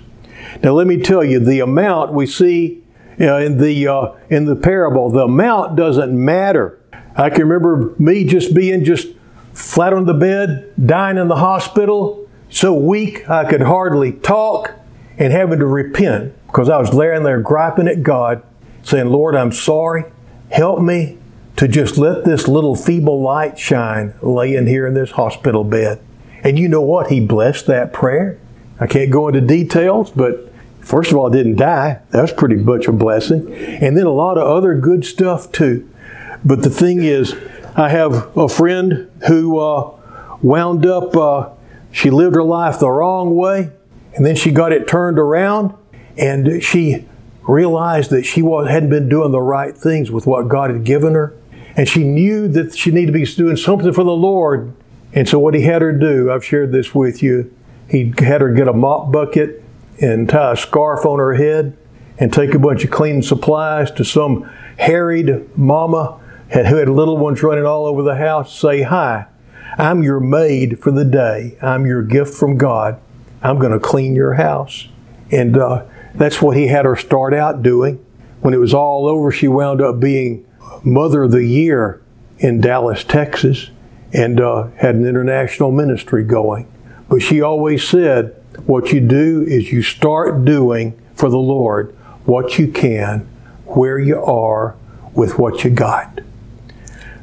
Now, 0.64 0.72
let 0.72 0.88
me 0.88 1.00
tell 1.00 1.24
you, 1.24 1.40
the 1.40 1.60
amount 1.60 2.12
we 2.12 2.26
see 2.26 2.84
in 3.20 3.60
the 3.60 3.88
uh, 3.88 4.14
in 4.30 4.46
the 4.46 4.56
parable, 4.56 5.12
the 5.12 5.26
amount 5.26 5.76
doesn't 5.76 6.12
matter. 6.12 6.82
I 7.16 7.30
can 7.30 7.48
remember 7.48 7.94
me 8.00 8.26
just 8.26 8.56
being 8.56 8.84
just 8.84 9.08
flat 9.54 9.94
on 9.94 10.06
the 10.06 10.14
bed, 10.16 10.74
dying 10.84 11.18
in 11.18 11.28
the 11.28 11.36
hospital, 11.36 12.28
so 12.50 12.74
weak 12.74 13.30
I 13.30 13.48
could 13.50 13.62
hardly 13.62 14.14
talk, 14.14 14.74
and 15.18 15.32
having 15.32 15.60
to 15.60 15.68
repent 15.68 16.34
because 16.52 16.70
I 16.70 16.78
was 16.78 16.94
laying 16.94 17.24
there 17.24 17.40
griping 17.40 17.88
at 17.88 18.04
God, 18.04 18.44
saying, 18.84 19.08
"Lord, 19.08 19.36
I'm 19.36 19.52
sorry. 19.52 20.06
Help 20.50 20.82
me 20.82 21.18
to 21.58 21.68
just 21.68 21.98
let 21.98 22.26
this 22.26 22.48
little 22.48 22.76
feeble 22.76 23.22
light 23.22 23.58
shine, 23.58 24.14
laying 24.22 24.68
here 24.68 24.88
in 24.88 24.94
this 24.94 25.12
hospital 25.12 25.64
bed." 25.64 26.00
And 26.44 26.58
you 26.58 26.68
know 26.68 26.82
what? 26.82 27.08
He 27.08 27.20
blessed 27.20 27.68
that 27.68 27.94
prayer. 27.94 28.38
I 28.80 28.88
can't 28.88 29.12
go 29.12 29.28
into 29.28 29.42
details, 29.42 30.10
but 30.12 30.52
first 30.80 31.12
of 31.12 31.18
all, 31.18 31.28
I 31.28 31.32
didn't 31.32 31.58
die. 31.58 32.00
That 32.12 32.22
was 32.22 32.32
pretty 32.32 32.56
much 32.56 32.88
a 32.88 32.92
blessing. 32.92 33.54
And 33.54 33.98
then 33.98 34.06
a 34.06 34.12
lot 34.12 34.38
of 34.38 34.48
other 34.48 34.74
good 34.76 35.06
stuff 35.06 35.52
too. 35.52 35.88
But 36.46 36.64
the 36.64 36.70
thing 36.70 37.04
is, 37.04 37.36
I 37.76 37.90
have 37.90 38.36
a 38.38 38.48
friend 38.48 39.10
who 39.28 39.60
uh, 39.60 39.92
wound 40.42 40.86
up, 40.86 41.16
uh, 41.16 41.50
she 41.92 42.10
lived 42.10 42.36
her 42.36 42.44
life 42.44 42.80
the 42.80 42.90
wrong 42.90 43.36
way, 43.36 43.72
and 44.16 44.26
then 44.26 44.36
she 44.36 44.52
got 44.52 44.72
it 44.72 44.88
turned 44.88 45.20
around, 45.20 45.74
and 46.20 46.62
she 46.62 47.08
realized 47.48 48.12
that 48.12 48.24
she 48.24 48.42
was, 48.42 48.70
hadn't 48.70 48.90
been 48.90 49.10
doing 49.10 49.32
the 49.32 49.42
right 49.42 49.76
things 49.76 50.12
with 50.12 50.28
what 50.28 50.48
God 50.50 50.70
had 50.70 50.84
given 50.84 51.14
her. 51.14 51.34
And 51.76 51.88
she 51.88 52.04
knew 52.04 52.48
that 52.50 52.78
she 52.78 52.92
needed 52.92 53.08
to 53.08 53.14
be 53.14 53.26
doing 53.26 53.56
something 53.56 53.94
for 53.94 54.04
the 54.04 54.12
Lord. 54.12 54.74
And 55.14 55.28
so, 55.28 55.40
what 55.40 55.54
he 55.54 55.62
had 55.62 55.82
her 55.82 55.94
do, 55.94 56.30
I've 56.30 56.44
shared 56.44 56.72
this 56.72 56.94
with 56.94 57.24
you, 57.24 57.56
he 57.90 58.14
had 58.20 58.42
her 58.42 58.54
get 58.54 58.68
a 58.68 58.74
mop 58.74 59.12
bucket 59.12 59.64
and 60.02 60.30
tie 60.30 60.52
a 60.52 60.58
scarf 60.58 61.06
on 61.06 61.20
her 61.20 61.34
head 61.36 61.76
and 62.20 62.32
take 62.34 62.54
a 62.54 62.60
bunch 62.60 62.84
of 62.84 62.92
cleaning 62.92 63.22
supplies 63.22 63.90
to 63.92 64.04
some 64.04 64.44
harried 64.78 65.58
mama 65.58 66.20
who 66.50 66.76
had 66.76 66.90
little 66.90 67.18
ones 67.18 67.42
running 67.42 67.66
all 67.66 67.86
over 67.86 68.04
the 68.04 68.16
house. 68.16 68.58
Say, 68.58 68.82
Hi, 68.82 69.28
I'm 69.78 70.04
your 70.04 70.20
maid 70.20 70.80
for 70.80 70.92
the 70.92 71.06
day. 71.06 71.58
I'm 71.62 71.86
your 71.86 72.04
gift 72.04 72.34
from 72.34 72.58
God. 72.58 73.00
I'm 73.42 73.58
going 73.58 73.72
to 73.72 73.80
clean 73.80 74.16
your 74.16 74.34
house. 74.34 74.90
And 75.32 75.58
uh, 75.58 75.86
that's 76.16 76.42
what 76.42 76.58
he 76.58 76.68
had 76.68 76.86
her 76.86 76.96
start 76.96 77.34
out 77.34 77.64
doing. 77.64 78.04
When 78.42 78.54
it 78.54 78.58
was 78.58 78.74
all 78.74 79.08
over, 79.08 79.32
she 79.32 79.48
wound 79.48 79.82
up 79.82 80.00
being 80.00 80.46
Mother 80.84 81.24
of 81.24 81.32
the 81.32 81.46
Year 81.46 82.02
in 82.38 82.62
Dallas, 82.62 83.04
Texas, 83.04 83.70
and 84.14 84.40
uh, 84.40 84.70
had 84.78 84.96
an 84.96 85.06
international 85.06 85.72
ministry 85.72 86.24
going. 86.24 86.72
But 87.10 87.22
she 87.22 87.42
always 87.42 87.88
said, 87.88 88.36
what 88.66 88.92
you 88.92 89.02
do 89.02 89.44
is 89.48 89.72
you 89.72 89.82
start 89.82 90.46
doing 90.46 91.00
for 91.16 91.30
the 91.30 91.38
Lord 91.38 91.96
what 92.26 92.58
you 92.58 92.68
can, 92.72 93.28
where 93.66 94.00
you 94.00 94.22
are, 94.22 94.76
with 95.14 95.38
what 95.38 95.64
you 95.64 95.70
got. 95.70 96.22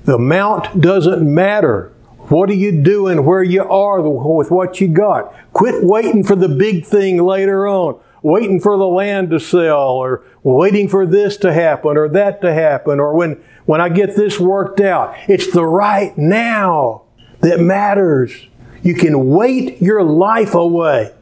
The 0.04 0.14
amount 0.14 0.80
doesn't 0.80 1.22
matter. 1.22 1.92
What 2.28 2.50
are 2.50 2.54
you 2.54 2.82
doing 2.82 3.24
where 3.24 3.42
you 3.42 3.62
are 3.62 4.00
with 4.02 4.50
what 4.50 4.80
you 4.80 4.88
got? 4.88 5.32
Quit 5.52 5.84
waiting 5.84 6.24
for 6.24 6.36
the 6.36 6.48
big 6.48 6.84
thing 6.84 7.22
later 7.24 7.66
on, 7.68 8.00
waiting 8.26 8.58
for 8.58 8.76
the 8.76 8.86
land 8.88 9.30
to 9.30 9.38
sell, 9.38 9.90
or 9.90 10.24
waiting 10.42 10.88
for 10.88 11.06
this 11.06 11.36
to 11.36 11.52
happen 11.52 11.96
or 11.96 12.08
that 12.08 12.40
to 12.40 12.52
happen, 12.52 12.98
or 12.98 13.14
when, 13.14 13.40
when 13.66 13.80
I 13.80 13.88
get 13.88 14.16
this 14.16 14.40
worked 14.40 14.80
out. 14.80 15.14
It's 15.28 15.52
the 15.52 15.64
right 15.64 16.16
now 16.18 17.02
that 17.40 17.60
matters. 17.60 18.48
You 18.82 18.94
can 18.94 19.30
wait 19.30 19.80
your 19.80 20.02
life 20.02 20.54
away 20.54 21.14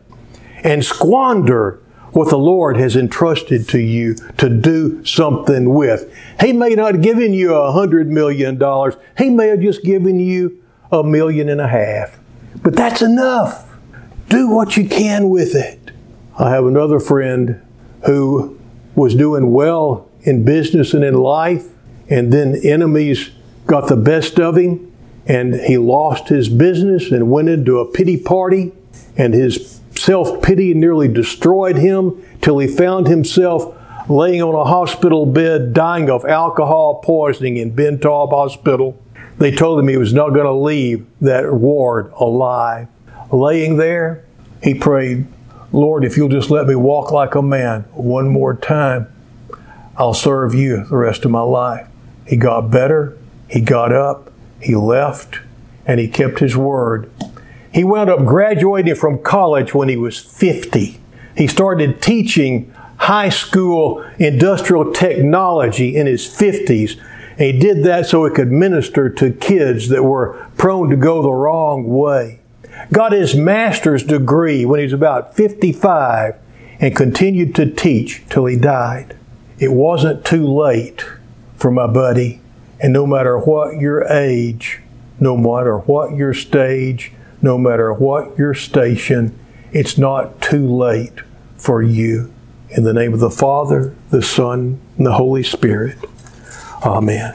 and 0.62 0.82
squander 0.82 1.80
what 2.12 2.30
the 2.30 2.38
Lord 2.38 2.78
has 2.78 2.96
entrusted 2.96 3.68
to 3.70 3.78
you 3.78 4.14
to 4.38 4.48
do 4.48 5.04
something 5.04 5.74
with. 5.74 6.10
He 6.40 6.54
may 6.54 6.70
not 6.70 6.94
have 6.94 7.02
given 7.02 7.34
you 7.34 7.54
a 7.54 7.70
hundred 7.70 8.08
million 8.08 8.56
dollars. 8.56 8.94
He 9.18 9.28
may 9.28 9.48
have 9.48 9.60
just 9.60 9.82
given 9.82 10.20
you 10.20 10.62
a 10.90 11.04
million 11.04 11.50
and 11.50 11.60
a 11.60 11.68
half. 11.68 12.18
But 12.62 12.76
that's 12.76 13.02
enough. 13.02 13.76
Do 14.30 14.48
what 14.48 14.76
you 14.76 14.88
can 14.88 15.28
with 15.28 15.54
it. 15.54 15.83
I 16.38 16.50
have 16.50 16.66
another 16.66 17.00
friend 17.00 17.62
who 18.06 18.58
was 18.94 19.14
doing 19.14 19.52
well 19.52 20.08
in 20.22 20.44
business 20.44 20.94
and 20.94 21.04
in 21.04 21.14
life, 21.14 21.68
and 22.08 22.32
then 22.32 22.56
enemies 22.62 23.30
got 23.66 23.88
the 23.88 23.96
best 23.96 24.38
of 24.38 24.56
him 24.56 24.92
and 25.26 25.54
he 25.54 25.78
lost 25.78 26.28
his 26.28 26.48
business 26.48 27.10
and 27.10 27.30
went 27.30 27.48
into 27.48 27.78
a 27.78 27.90
pity 27.90 28.16
party, 28.16 28.72
and 29.16 29.32
his 29.32 29.80
self 29.96 30.42
pity 30.42 30.74
nearly 30.74 31.08
destroyed 31.08 31.76
him 31.76 32.22
till 32.42 32.58
he 32.58 32.66
found 32.66 33.06
himself 33.06 33.74
laying 34.08 34.42
on 34.42 34.54
a 34.54 34.64
hospital 34.64 35.24
bed 35.24 35.72
dying 35.72 36.10
of 36.10 36.24
alcohol 36.26 37.00
poisoning 37.02 37.56
in 37.56 37.70
Ben 37.74 37.98
Taub 37.98 38.30
Hospital. 38.30 39.00
They 39.38 39.50
told 39.50 39.80
him 39.80 39.88
he 39.88 39.96
was 39.96 40.12
not 40.12 40.30
going 40.30 40.44
to 40.44 40.52
leave 40.52 41.06
that 41.20 41.52
ward 41.54 42.12
alive. 42.18 42.88
Laying 43.32 43.78
there, 43.78 44.24
he 44.62 44.74
prayed, 44.74 45.26
Lord, 45.74 46.04
if 46.04 46.16
you'll 46.16 46.28
just 46.28 46.50
let 46.50 46.68
me 46.68 46.76
walk 46.76 47.10
like 47.10 47.34
a 47.34 47.42
man 47.42 47.82
one 47.94 48.28
more 48.28 48.54
time, 48.54 49.12
I'll 49.96 50.14
serve 50.14 50.54
you 50.54 50.84
the 50.84 50.96
rest 50.96 51.24
of 51.24 51.32
my 51.32 51.40
life. 51.40 51.88
He 52.28 52.36
got 52.36 52.70
better, 52.70 53.18
he 53.50 53.60
got 53.60 53.92
up, 53.92 54.30
he 54.62 54.76
left 54.76 55.40
and 55.84 55.98
he 55.98 56.06
kept 56.06 56.38
his 56.38 56.56
word. 56.56 57.10
He 57.72 57.82
wound 57.82 58.08
up 58.08 58.24
graduating 58.24 58.94
from 58.94 59.20
college 59.24 59.74
when 59.74 59.88
he 59.88 59.96
was 59.96 60.16
50. 60.16 61.00
He 61.36 61.46
started 61.48 62.00
teaching 62.00 62.72
high 62.98 63.30
school 63.30 64.00
industrial 64.20 64.92
technology 64.92 65.96
in 65.96 66.06
his 66.06 66.24
50s. 66.24 67.00
And 67.30 67.40
he 67.40 67.58
did 67.58 67.82
that 67.82 68.06
so 68.06 68.24
he 68.24 68.32
could 68.32 68.52
minister 68.52 69.10
to 69.10 69.32
kids 69.32 69.88
that 69.88 70.04
were 70.04 70.48
prone 70.56 70.88
to 70.90 70.96
go 70.96 71.20
the 71.20 71.32
wrong 71.32 71.88
way. 71.88 72.38
Got 72.92 73.12
his 73.12 73.34
master's 73.34 74.02
degree 74.02 74.64
when 74.64 74.78
he 74.80 74.84
was 74.84 74.92
about 74.92 75.34
55 75.34 76.36
and 76.80 76.96
continued 76.96 77.54
to 77.54 77.70
teach 77.70 78.22
till 78.28 78.46
he 78.46 78.56
died. 78.56 79.16
It 79.58 79.72
wasn't 79.72 80.24
too 80.24 80.46
late 80.46 81.04
for 81.56 81.70
my 81.70 81.86
buddy. 81.86 82.40
And 82.80 82.92
no 82.92 83.06
matter 83.06 83.38
what 83.38 83.80
your 83.80 84.04
age, 84.04 84.80
no 85.18 85.36
matter 85.36 85.78
what 85.78 86.14
your 86.14 86.34
stage, 86.34 87.12
no 87.40 87.56
matter 87.56 87.92
what 87.92 88.36
your 88.36 88.52
station, 88.54 89.38
it's 89.72 89.96
not 89.96 90.40
too 90.40 90.66
late 90.66 91.20
for 91.56 91.82
you. 91.82 92.32
In 92.70 92.84
the 92.84 92.92
name 92.92 93.14
of 93.14 93.20
the 93.20 93.30
Father, 93.30 93.94
the 94.10 94.22
Son, 94.22 94.80
and 94.98 95.06
the 95.06 95.14
Holy 95.14 95.42
Spirit. 95.42 95.96
Amen. 96.82 97.32